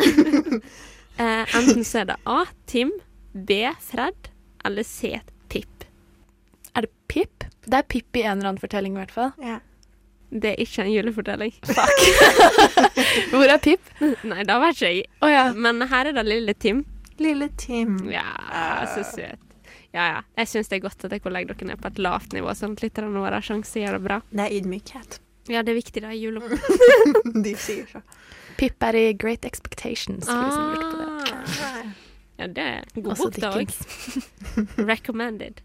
uh, 1.20 1.54
enten 1.60 1.84
så 1.88 2.02
er 2.02 2.10
det 2.12 2.18
A. 2.28 2.42
Tim, 2.68 2.92
B. 3.32 3.62
Fred 3.80 4.32
eller 4.66 4.86
C. 4.86 5.16
Pip. 5.48 5.86
Er 6.76 6.86
det 6.86 6.92
Pip? 7.08 7.46
Det 7.64 7.78
er 7.80 7.86
Pip 7.88 8.16
i 8.18 8.26
en 8.26 8.38
eller 8.38 8.52
annen 8.52 8.62
fortelling, 8.62 8.96
i 8.96 9.02
hvert 9.04 9.14
fall. 9.14 9.32
Ja. 9.42 9.60
Det 10.32 10.54
er 10.54 10.60
ikke 10.64 10.84
en 10.86 10.92
julefortelling. 10.94 11.52
Hvor 13.32 13.50
er 13.52 13.58
Pip? 13.60 13.90
Nei, 14.24 14.44
det 14.48 14.56
vet 14.62 14.78
ikke 14.78 14.88
jeg. 14.88 15.06
Oh, 15.20 15.28
ja. 15.28 15.42
Men 15.52 15.84
her 15.90 16.08
er 16.08 16.16
det 16.16 16.24
lille 16.24 16.54
Tim. 16.56 16.84
Lille 17.20 17.50
Tim. 17.60 17.98
Ja, 18.10 18.24
så 18.94 19.04
søt. 19.04 19.42
Ja, 19.92 20.06
ja. 20.08 20.20
Jeg 20.40 20.48
syns 20.48 20.70
det 20.72 20.78
er 20.78 20.86
godt 20.86 21.04
at 21.04 21.12
jeg 21.12 21.20
kan 21.20 21.34
legge 21.36 21.52
dere 21.52 21.68
ned 21.68 21.82
på 21.82 21.90
et 21.92 22.00
lavt 22.00 22.32
nivå, 22.32 22.54
sånn 22.56 22.78
at 22.78 22.84
lytterne 22.86 23.12
våre 23.12 23.36
har 23.36 23.44
sjanse 23.44 23.74
til 23.74 23.82
å 23.82 23.84
gjøre 23.84 23.98
det 24.00 24.06
bra. 24.06 24.18
Det 24.32 24.46
er 24.46 24.56
ydmykhet. 24.56 25.18
Ja, 25.52 25.60
det 25.66 25.74
er 25.74 25.78
viktig 25.82 26.04
da 26.04 26.14
i 26.14 26.22
jula. 26.22 26.40
De 27.44 27.52
sier 27.60 27.84
så. 27.90 28.00
Pip 28.56 28.84
er 28.88 28.96
i 28.96 29.04
Great 29.18 29.44
Expectations, 29.48 30.24
for 30.28 30.38
de 30.38 30.54
som 30.54 30.72
lurte 30.72 30.88
på 30.88 30.96
det. 31.02 31.36
Ah. 31.66 31.92
Ja, 32.40 32.48
det 32.48 32.64
er 32.64 32.88
god 32.96 33.12
Også 33.12 33.28
bok, 33.28 33.40
da 33.42 33.52
òg. 33.60 34.86
Recommended. 34.88 35.60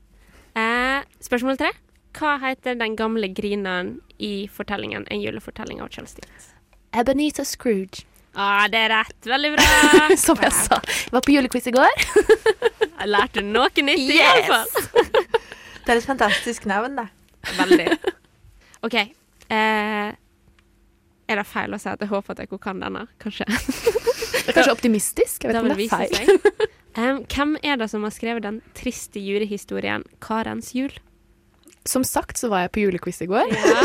Eh, 0.57 1.07
spørsmål 1.23 1.59
tre. 1.61 1.71
Hva 2.17 2.37
heter 2.41 2.77
den 2.79 2.95
gamle 2.97 3.27
grineren 3.29 3.99
i 4.17 4.47
fortellingen 4.49 5.05
'En 5.07 5.21
julefortelling' 5.21 5.81
av 5.81 5.89
Charles 5.89 6.13
Dickens? 6.13 6.53
Ebenezer 6.93 7.43
Scrooge. 7.43 8.05
Ah, 8.33 8.67
det 8.67 8.77
er 8.77 8.89
rett. 8.89 9.17
Veldig 9.25 9.51
bra. 9.55 9.65
Som 10.25 10.37
jeg 10.41 10.53
sa. 10.53 10.79
Jeg 10.81 11.13
var 11.13 11.21
på 11.25 11.33
julequiz 11.33 11.67
i 11.67 11.73
går. 11.73 12.05
Jeg 12.97 13.09
lærte 13.13 13.41
noe 13.45 13.69
nytt, 13.85 14.09
i 14.09 14.17
hvert 14.17 14.47
fall. 14.49 15.03
Det 15.85 15.93
er 15.93 15.99
et 16.01 16.05
fantastisk 16.05 16.65
navn, 16.67 16.97
da. 16.97 17.05
Veldig. 17.55 17.85
OK. 18.83 18.95
Eh, 18.97 20.09
er 21.29 21.39
det 21.39 21.45
feil 21.47 21.71
å 21.71 21.79
si 21.79 21.87
at 21.87 22.01
jeg 22.03 22.09
håper 22.11 22.33
at 22.35 22.41
jeg 22.43 22.59
kan 22.59 22.81
denne? 22.81 23.05
Kanskje. 23.23 23.45
Kanskje 24.49 24.73
optimistisk? 24.73 25.45
Jeg 25.45 25.53
vet 25.53 25.55
ikke 25.55 25.61
om 25.61 25.69
det 25.69 25.85
er 25.85 25.93
feil. 25.93 26.11
seg. 26.17 27.29
Hvem 27.31 27.55
er 27.63 27.79
det 27.79 27.87
som 27.93 28.03
har 28.03 28.11
skrevet 28.11 28.43
den 28.43 28.59
triste 28.75 29.21
julehistorien 29.23 30.03
'Karens 30.19 30.73
jul'? 30.75 30.97
Som 31.87 32.03
sagt 32.03 32.37
så 32.37 32.49
var 32.51 32.65
jeg 32.65 32.71
på 32.75 32.81
julequiz 32.83 33.21
i 33.23 33.27
går, 33.31 33.47
Ja! 33.55 33.81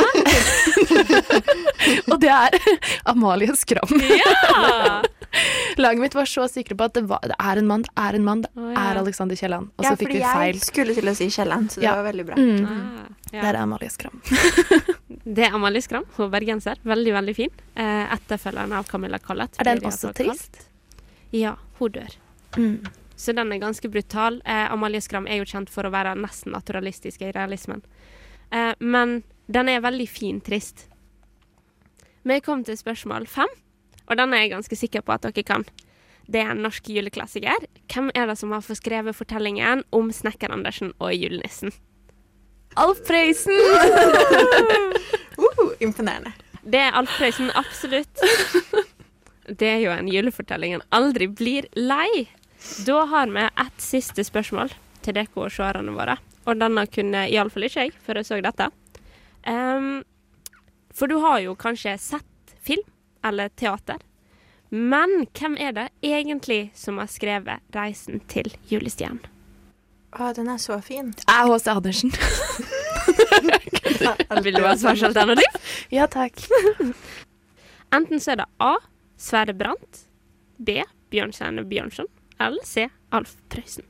og 2.13 2.17
det 2.23 2.31
er 2.31 2.57
Amalie 3.11 3.55
Skram. 3.59 3.93
ja. 4.03 5.03
Laget 5.81 6.03
mitt 6.03 6.15
var 6.15 6.27
så 6.29 6.45
sikre 6.51 6.75
på 6.77 6.85
at 6.85 6.93
det, 6.99 7.07
var, 7.09 7.23
det 7.25 7.37
er 7.41 7.57
en 7.63 7.69
mann, 7.71 7.85
det 7.87 7.93
er 7.97 8.19
en 8.19 8.25
mann, 8.27 8.43
det 8.45 8.51
ja. 8.53 8.73
er 8.91 8.99
Alexander 9.01 9.39
Kielland. 9.39 9.71
Og 9.81 9.87
ja, 9.87 9.93
så 9.95 9.97
fikk 10.03 10.11
fordi 10.11 10.21
feil 10.27 10.59
jeg 10.59 10.67
skulle 10.67 10.97
til 10.99 11.09
å 11.09 11.15
si 11.17 11.29
Kielland, 11.33 11.71
så 11.73 11.81
det 11.81 11.87
Ja. 11.87 11.95
var 11.97 12.05
veldig 12.11 12.27
bra. 12.29 12.37
Mm. 12.37 12.67
Ah, 12.69 13.07
Det 13.33 13.41
er 13.49 13.59
Amalie 13.63 13.89
Skram. 13.95 14.19
Det 15.25 15.47
er 15.47 15.55
Amalie 15.57 15.81
Skram, 15.81 16.05
hun 16.19 16.27
er 16.27 16.33
bergenser. 16.35 16.81
Veldig, 16.85 17.13
veldig 17.17 17.35
fin. 17.39 17.53
Eh, 17.79 18.13
Etterfølgeren 18.19 18.75
av 18.77 18.89
Camilla 18.91 19.19
Collett. 19.23 19.57
Er 19.63 19.71
den 19.71 19.87
også 19.89 20.11
trist? 20.19 20.59
kalt. 20.59 20.67
Ja, 21.33 21.55
hun 21.79 21.95
dør. 21.95 22.19
Mm. 22.59 22.75
Så 23.17 23.35
den 23.37 23.53
er 23.53 23.63
ganske 23.63 23.89
brutal. 23.89 24.41
Eh, 24.45 24.73
Amalie 24.73 25.01
Skram 25.01 25.27
er 25.27 25.43
jo 25.43 25.49
kjent 25.49 25.71
for 25.71 25.87
å 25.87 25.93
være 25.93 26.15
nesten 26.19 26.55
naturalistisk 26.55 27.23
i 27.23 27.33
realismen. 27.35 27.85
Eh, 28.51 28.73
men 28.79 29.23
den 29.53 29.69
er 29.69 29.85
veldig 29.85 30.09
fin 30.09 30.41
trist. 30.41 30.89
Vi 32.23 32.41
kom 32.41 32.63
til 32.65 32.79
spørsmål 32.79 33.27
fem, 33.27 33.51
og 34.07 34.19
den 34.19 34.35
er 34.35 34.45
jeg 34.45 34.55
ganske 34.55 34.79
sikker 34.79 35.03
på 35.03 35.15
at 35.15 35.25
dere 35.27 35.45
kan. 35.47 35.65
Det 36.31 36.41
er 36.41 36.53
en 36.53 36.63
norsk 36.63 36.87
juleklassiker. 36.89 37.67
Hvem 37.91 38.13
er 38.15 38.29
det 38.31 38.39
som 38.39 38.53
har 38.55 38.63
forskrevet 38.63 39.17
fortellingen 39.17 39.83
om 39.91 40.13
Snekker-Andersen 40.15 40.95
og 41.03 41.15
julenissen? 41.17 41.75
Alf 42.77 43.03
Prøysen! 43.09 43.59
Uh, 45.43 45.73
imponerende. 45.83 46.31
Det 46.63 46.79
er 46.79 46.95
Alf 46.95 47.11
Prøysen, 47.17 47.49
absolutt. 47.59 48.21
Det 49.49 49.67
er 49.67 49.81
jo 49.83 49.91
en 49.91 50.07
julefortelling 50.13 50.77
en 50.77 50.85
aldri 50.95 51.27
blir 51.27 51.67
lei. 51.75 52.29
Da 52.87 53.05
har 53.11 53.27
vi 53.27 53.43
ett 53.45 53.81
siste 53.83 54.25
spørsmål 54.25 54.71
til 55.03 55.17
dere 55.17 55.29
og 55.35 55.51
seerne 55.53 55.95
våre. 55.97 56.17
Og 56.47 56.59
denne 56.59 56.87
kunne 56.91 57.27
iallfall 57.31 57.67
ikke 57.69 57.87
jeg 57.87 57.93
før 58.05 58.21
jeg 58.21 58.29
så 58.29 58.39
dette. 58.43 58.69
Um, 59.47 60.03
for 60.95 61.11
du 61.11 61.19
har 61.23 61.41
jo 61.43 61.55
kanskje 61.59 61.97
sett 61.99 62.55
film 62.63 62.83
eller 63.25 63.51
teater. 63.59 63.99
Men 64.73 65.27
hvem 65.37 65.57
er 65.61 65.75
det 65.77 65.89
egentlig 66.03 66.71
som 66.75 66.99
har 66.99 67.11
skrevet 67.13 67.61
'Reisen 67.75 68.23
til 68.29 68.49
julestjernen'? 68.71 69.27
Å, 70.13 70.33
den 70.37 70.49
er 70.49 70.59
så 70.61 70.77
fin. 70.85 71.13
Er 71.29 71.47
H.C. 71.49 71.71
Andersen. 71.73 72.13
Vil 74.45 74.57
du 74.57 74.65
ha 74.67 74.75
svarsalternativ? 74.77 75.61
Ja 75.93 76.07
takk. 76.07 76.37
Enten 77.93 78.21
så 78.21 78.33
er 78.33 78.37
det 78.43 78.47
A. 78.61 78.75
Sverre 79.17 79.55
Brandt. 79.57 80.05
B. 80.59 80.83
Bjørnstjerne 81.13 81.65
Bjørnson. 81.69 82.07
Eller 82.47 82.65
C. 82.65 82.89
Alf 83.13 83.35
Prøysen. 83.53 83.85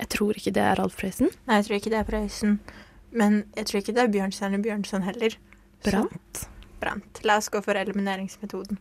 Jeg 0.00 0.08
tror 0.14 0.32
ikke 0.38 0.52
det 0.56 0.62
er 0.64 0.80
Alf 0.80 0.96
Prøysen. 1.00 1.30
Nei, 1.46 1.56
jeg 1.60 1.66
tror 1.68 1.76
ikke 1.76 1.90
det 1.92 1.98
er 2.00 2.08
Prøysen. 2.08 2.58
Men 3.12 3.40
jeg 3.56 3.66
tror 3.66 3.78
ikke 3.82 3.94
det 3.96 4.02
er 4.04 4.12
Bjørnstjerne 4.14 4.62
Bjørnson 4.64 5.02
heller. 5.02 5.30
Så- 5.84 5.90
Brandt. 5.90 6.44
Brandt. 6.80 7.20
La 7.24 7.36
oss 7.36 7.48
gå 7.52 7.60
for 7.64 7.76
elimineringsmetoden. 7.76 8.78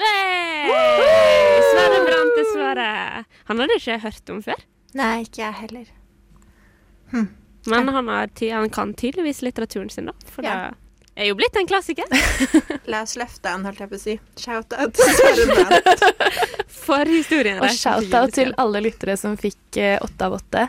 Hey! 0.00 0.70
Sverre 1.70 1.98
Brant, 2.06 2.38
er 2.40 2.46
svaret. 2.54 3.26
Han 3.50 3.58
hadde 3.62 3.76
ikke 3.80 3.98
hørt 4.04 4.30
om 4.30 4.42
før. 4.42 4.62
Nei, 4.94 5.20
ikke 5.24 5.42
jeg 5.42 5.54
heller. 5.54 5.90
Men 7.66 7.88
han, 7.92 8.06
har, 8.08 8.26
ty- 8.34 8.50
han 8.52 8.70
kan 8.72 8.94
tydeligvis 8.94 9.42
litteraturen 9.42 9.90
sin, 9.90 10.06
da. 10.06 10.12
For 10.24 10.42
Ja. 10.46 10.70
det 10.70 10.76
er 11.14 11.30
jo 11.30 11.36
blitt 11.38 11.56
en 11.56 11.66
klassiker. 11.68 12.04
La 12.90 13.02
oss 13.04 13.16
løfte 13.20 13.52
han, 13.52 13.64
holdt 13.68 13.82
jeg 13.82 13.90
på 13.90 13.98
å 13.98 14.02
si. 14.02 14.14
Shout-out 14.40 14.94
til 14.96 15.16
Sverre 15.16 15.48
Brandt. 15.50 16.04
For 16.80 17.10
historien. 17.10 17.60
Og 17.62 17.74
shout-out 17.74 18.36
til 18.36 18.54
alle 18.60 18.84
lyttere 18.86 19.16
som 19.20 19.36
fikk 19.40 19.80
eh, 19.80 19.98
åtte 20.02 20.30
av 20.30 20.38
åtte. 20.38 20.68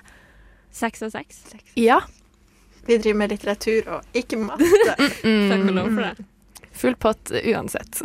Seks 0.72 1.06
av 1.08 1.14
seks. 1.14 1.44
Ja. 1.80 2.02
Vi 2.86 2.98
driver 2.98 3.18
med 3.24 3.34
litteratur 3.36 3.90
og 3.98 4.18
ikke 4.18 4.40
matte. 4.42 4.68
Takk 4.98 5.66
og 5.68 5.74
lov 5.78 5.94
for 5.94 6.04
det. 6.08 6.28
Full 6.82 6.96
pott 6.96 7.32
uansett. 7.32 8.02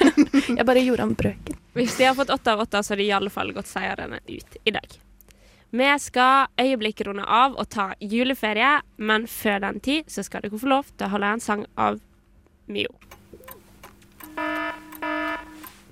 jeg 0.58 0.66
bare 0.66 0.82
gjorde 0.84 1.08
om 1.08 1.14
brøken. 1.18 1.56
Hvis 1.74 1.96
de 1.98 2.06
har 2.06 2.14
fått 2.14 2.30
åtte 2.30 2.52
av 2.52 2.60
åtte, 2.62 2.82
så 2.82 2.92
har 2.92 3.00
de 3.00 3.06
i 3.08 3.14
alle 3.16 3.32
fall 3.32 3.50
gått 3.56 3.70
seirende 3.70 4.20
ut 4.28 4.60
i 4.64 4.74
dag. 4.74 4.98
Vi 5.70 5.98
skal 5.98 6.46
øyeblikk 6.58 7.00
runde 7.06 7.22
av 7.22 7.54
og 7.54 7.68
ta 7.70 7.92
juleferie, 8.02 8.80
men 8.98 9.26
før 9.30 9.58
den 9.62 9.80
tid 9.80 10.02
så 10.10 10.22
skal 10.26 10.42
dere 10.42 10.58
få 10.58 10.66
lov 10.66 10.84
til 10.96 11.06
å 11.06 11.10
holde 11.12 11.26
en 11.36 11.40
sang 11.40 11.66
av 11.78 12.00
Mio. 12.66 12.90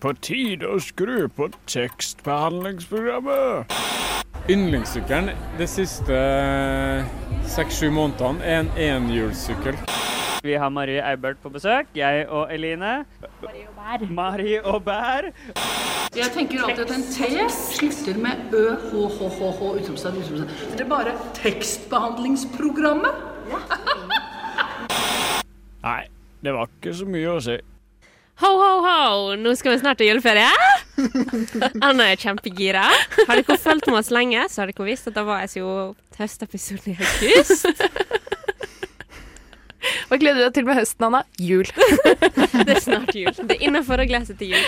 På 0.02 0.12
tide 0.22 0.66
å 0.66 0.78
skru 0.82 1.28
på 1.30 1.48
tekstbehandlingsprogrammet. 1.70 3.70
Yndlingssykkelen 4.50 5.30
de 5.58 5.66
siste 5.70 6.18
seks-sju 7.54 7.90
månedene 7.94 8.42
er 8.42 8.58
en 8.64 8.70
enhjulssykkel. 8.82 9.78
Vi 10.42 10.54
har 10.54 10.70
Marie 10.70 11.02
Eibert 11.02 11.36
på 11.42 11.48
besøk. 11.50 11.86
Jeg 11.94 12.26
og 12.28 12.54
Eline. 12.54 13.04
Marie 14.10 14.62
og 14.62 14.84
Bær. 14.84 15.22
Jeg 16.16 16.30
tenker 16.34 16.62
alltid 16.62 16.84
at 16.84 16.90
en 16.94 17.02
T 17.02 17.18
slutter 17.52 18.18
med 18.22 18.32
ø, 18.54 18.74
h, 18.74 19.08
h, 19.16 19.18
h, 19.38 19.40
h, 19.58 19.60
utropstegn, 19.80 20.16
utropstegn. 20.22 20.48
Det 20.78 20.84
er 20.84 20.88
bare 20.90 21.12
tekstbehandlingsprogrammet. 21.34 23.14
Nei, 25.88 26.02
det 26.44 26.54
var 26.54 26.64
ikke 26.70 26.94
så 26.94 27.04
mye 27.10 27.28
å 27.34 27.40
si. 27.42 27.58
Ho, 28.38 28.50
ho, 28.54 28.72
ho! 28.86 29.34
Nå 29.42 29.54
skal 29.58 29.72
vi 29.74 29.82
snart 29.82 29.98
ha 29.98 30.06
juleferie. 30.06 30.54
Anna 31.86 32.04
er 32.12 32.18
kjempegira. 32.22 32.86
Har 33.26 33.34
dere 33.42 33.58
fulgt 33.58 33.90
med 33.90 33.98
oss 34.04 34.14
lenge, 34.14 34.46
så 34.46 34.62
har 34.62 34.70
dere 34.70 34.86
visst 34.86 35.10
at 35.10 35.18
det 35.18 35.26
var 35.26 35.42
jo 35.58 35.68
høstepisoden 36.18 36.94
i 36.94 36.96
august. 37.02 37.66
Hva 40.18 40.24
gleder 40.24 40.40
du 40.40 40.44
deg 40.48 40.54
til 40.56 40.64
med 40.66 40.74
høsten, 40.74 41.04
Anna? 41.06 41.18
Jul. 41.38 41.68
Det 42.66 42.72
er 42.74 42.80
snart 42.82 43.12
jul. 43.14 43.36
Det 43.38 43.54
er 43.54 43.60
innenfor 43.68 44.00
å 44.02 44.06
glede 44.08 44.26
seg 44.26 44.40
til 44.40 44.50
jul. 44.50 44.64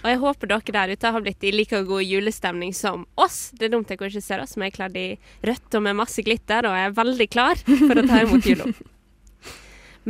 Og 0.00 0.06
jeg 0.08 0.20
håper 0.22 0.48
dere 0.48 0.72
der 0.72 0.92
ute 0.96 1.10
har 1.12 1.24
blitt 1.26 1.44
i 1.44 1.50
like 1.52 1.80
god 1.84 2.00
julestemning 2.00 2.72
som 2.72 3.04
oss. 3.20 3.50
Det 3.52 3.68
er 3.68 3.74
dumt 3.74 3.92
dere 3.92 4.08
ikke 4.08 4.22
ser 4.24 4.40
oss, 4.40 4.56
men 4.56 4.70
jeg 4.70 4.72
er 4.72 4.78
kledd 4.78 4.96
i 4.96 5.04
rødt 5.50 5.76
og 5.76 5.84
med 5.84 5.98
masse 6.00 6.24
glitter 6.24 6.70
og 6.70 6.78
er 6.80 6.96
veldig 6.96 7.28
klar 7.28 7.60
for 7.60 7.92
å 7.92 8.06
ta 8.08 8.22
imot 8.24 8.48
jula. 8.48 8.70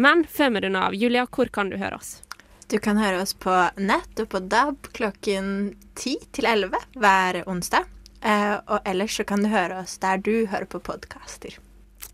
Men 0.07 0.23
før 0.39 0.55
vi 0.55 0.65
runder 0.69 0.87
av, 0.87 0.95
Julia, 1.03 1.27
hvor 1.35 1.51
kan 1.51 1.75
du 1.75 1.81
høre 1.83 1.99
oss? 1.99 2.15
Du 2.71 2.79
kan 2.79 3.03
høre 3.03 3.27
oss 3.27 3.35
på 3.35 3.59
nett 3.83 4.23
og 4.23 4.31
på 4.31 4.45
DAB 4.47 4.93
klokken 4.95 5.73
10 5.99 6.31
til 6.31 6.47
11 6.55 6.91
hver 6.95 7.43
onsdag. 7.51 7.91
Eh, 8.23 8.55
og 8.55 8.87
ellers 8.87 9.19
så 9.19 9.27
kan 9.27 9.43
du 9.43 9.51
høre 9.51 9.83
oss 9.83 9.99
der 9.99 10.23
du 10.23 10.45
hører 10.47 10.71
på 10.71 10.79
podkaster. 10.95 11.59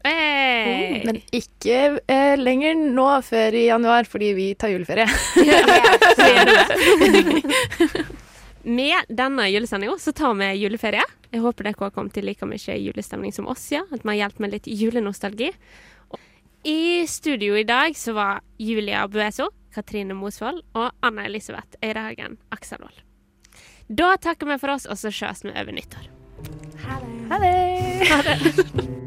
Hey! 0.05 1.03
Men 1.07 1.21
ikke 1.35 1.99
eh, 2.11 2.35
lenger 2.41 2.75
nå 2.75 3.07
før 3.27 3.55
i 3.55 3.67
januar, 3.69 4.09
fordi 4.11 4.33
vi 4.39 4.49
tar 4.59 4.73
juleferie. 4.75 5.07
Det. 6.23 8.05
Med 8.63 9.09
denne 9.11 9.49
julesendinga 9.51 9.99
så 9.99 10.13
tar 10.15 10.35
vi 10.39 10.53
juleferie. 10.61 11.03
Jeg 11.33 11.43
håper 11.43 11.67
dere 11.67 11.81
har 11.81 11.95
kommet 11.95 12.15
til 12.15 12.29
like 12.29 12.47
mye 12.47 12.77
julestemning 12.79 13.35
som 13.35 13.49
oss, 13.51 13.65
ja. 13.73 13.83
At 13.91 14.05
vi 14.05 14.13
har 14.13 14.21
hjulpet 14.21 14.45
med 14.45 14.55
litt 14.55 14.69
julenostalgi. 14.71 15.51
Og 16.15 16.69
I 16.69 17.03
studio 17.11 17.59
i 17.59 17.67
dag 17.67 17.99
så 17.99 18.15
var 18.15 18.43
Julia 18.63 19.09
Bueso, 19.11 19.51
Katrine 19.75 20.15
Mosvold 20.15 20.63
og 20.79 20.93
Anna 21.03 21.27
Elisabeth 21.27 21.81
Eirahagen 21.83 22.39
Akselvold. 22.55 23.03
Da 23.91 24.15
takker 24.17 24.47
vi 24.47 24.61
for 24.63 24.77
oss, 24.77 24.87
og 24.87 25.01
så 25.01 25.11
ses 25.11 25.43
vi 25.43 25.51
over 25.51 25.75
nyttår. 25.75 26.11
Ha 26.87 27.39
det. 27.43 27.57
Ha 28.13 28.23
det. 28.29 29.02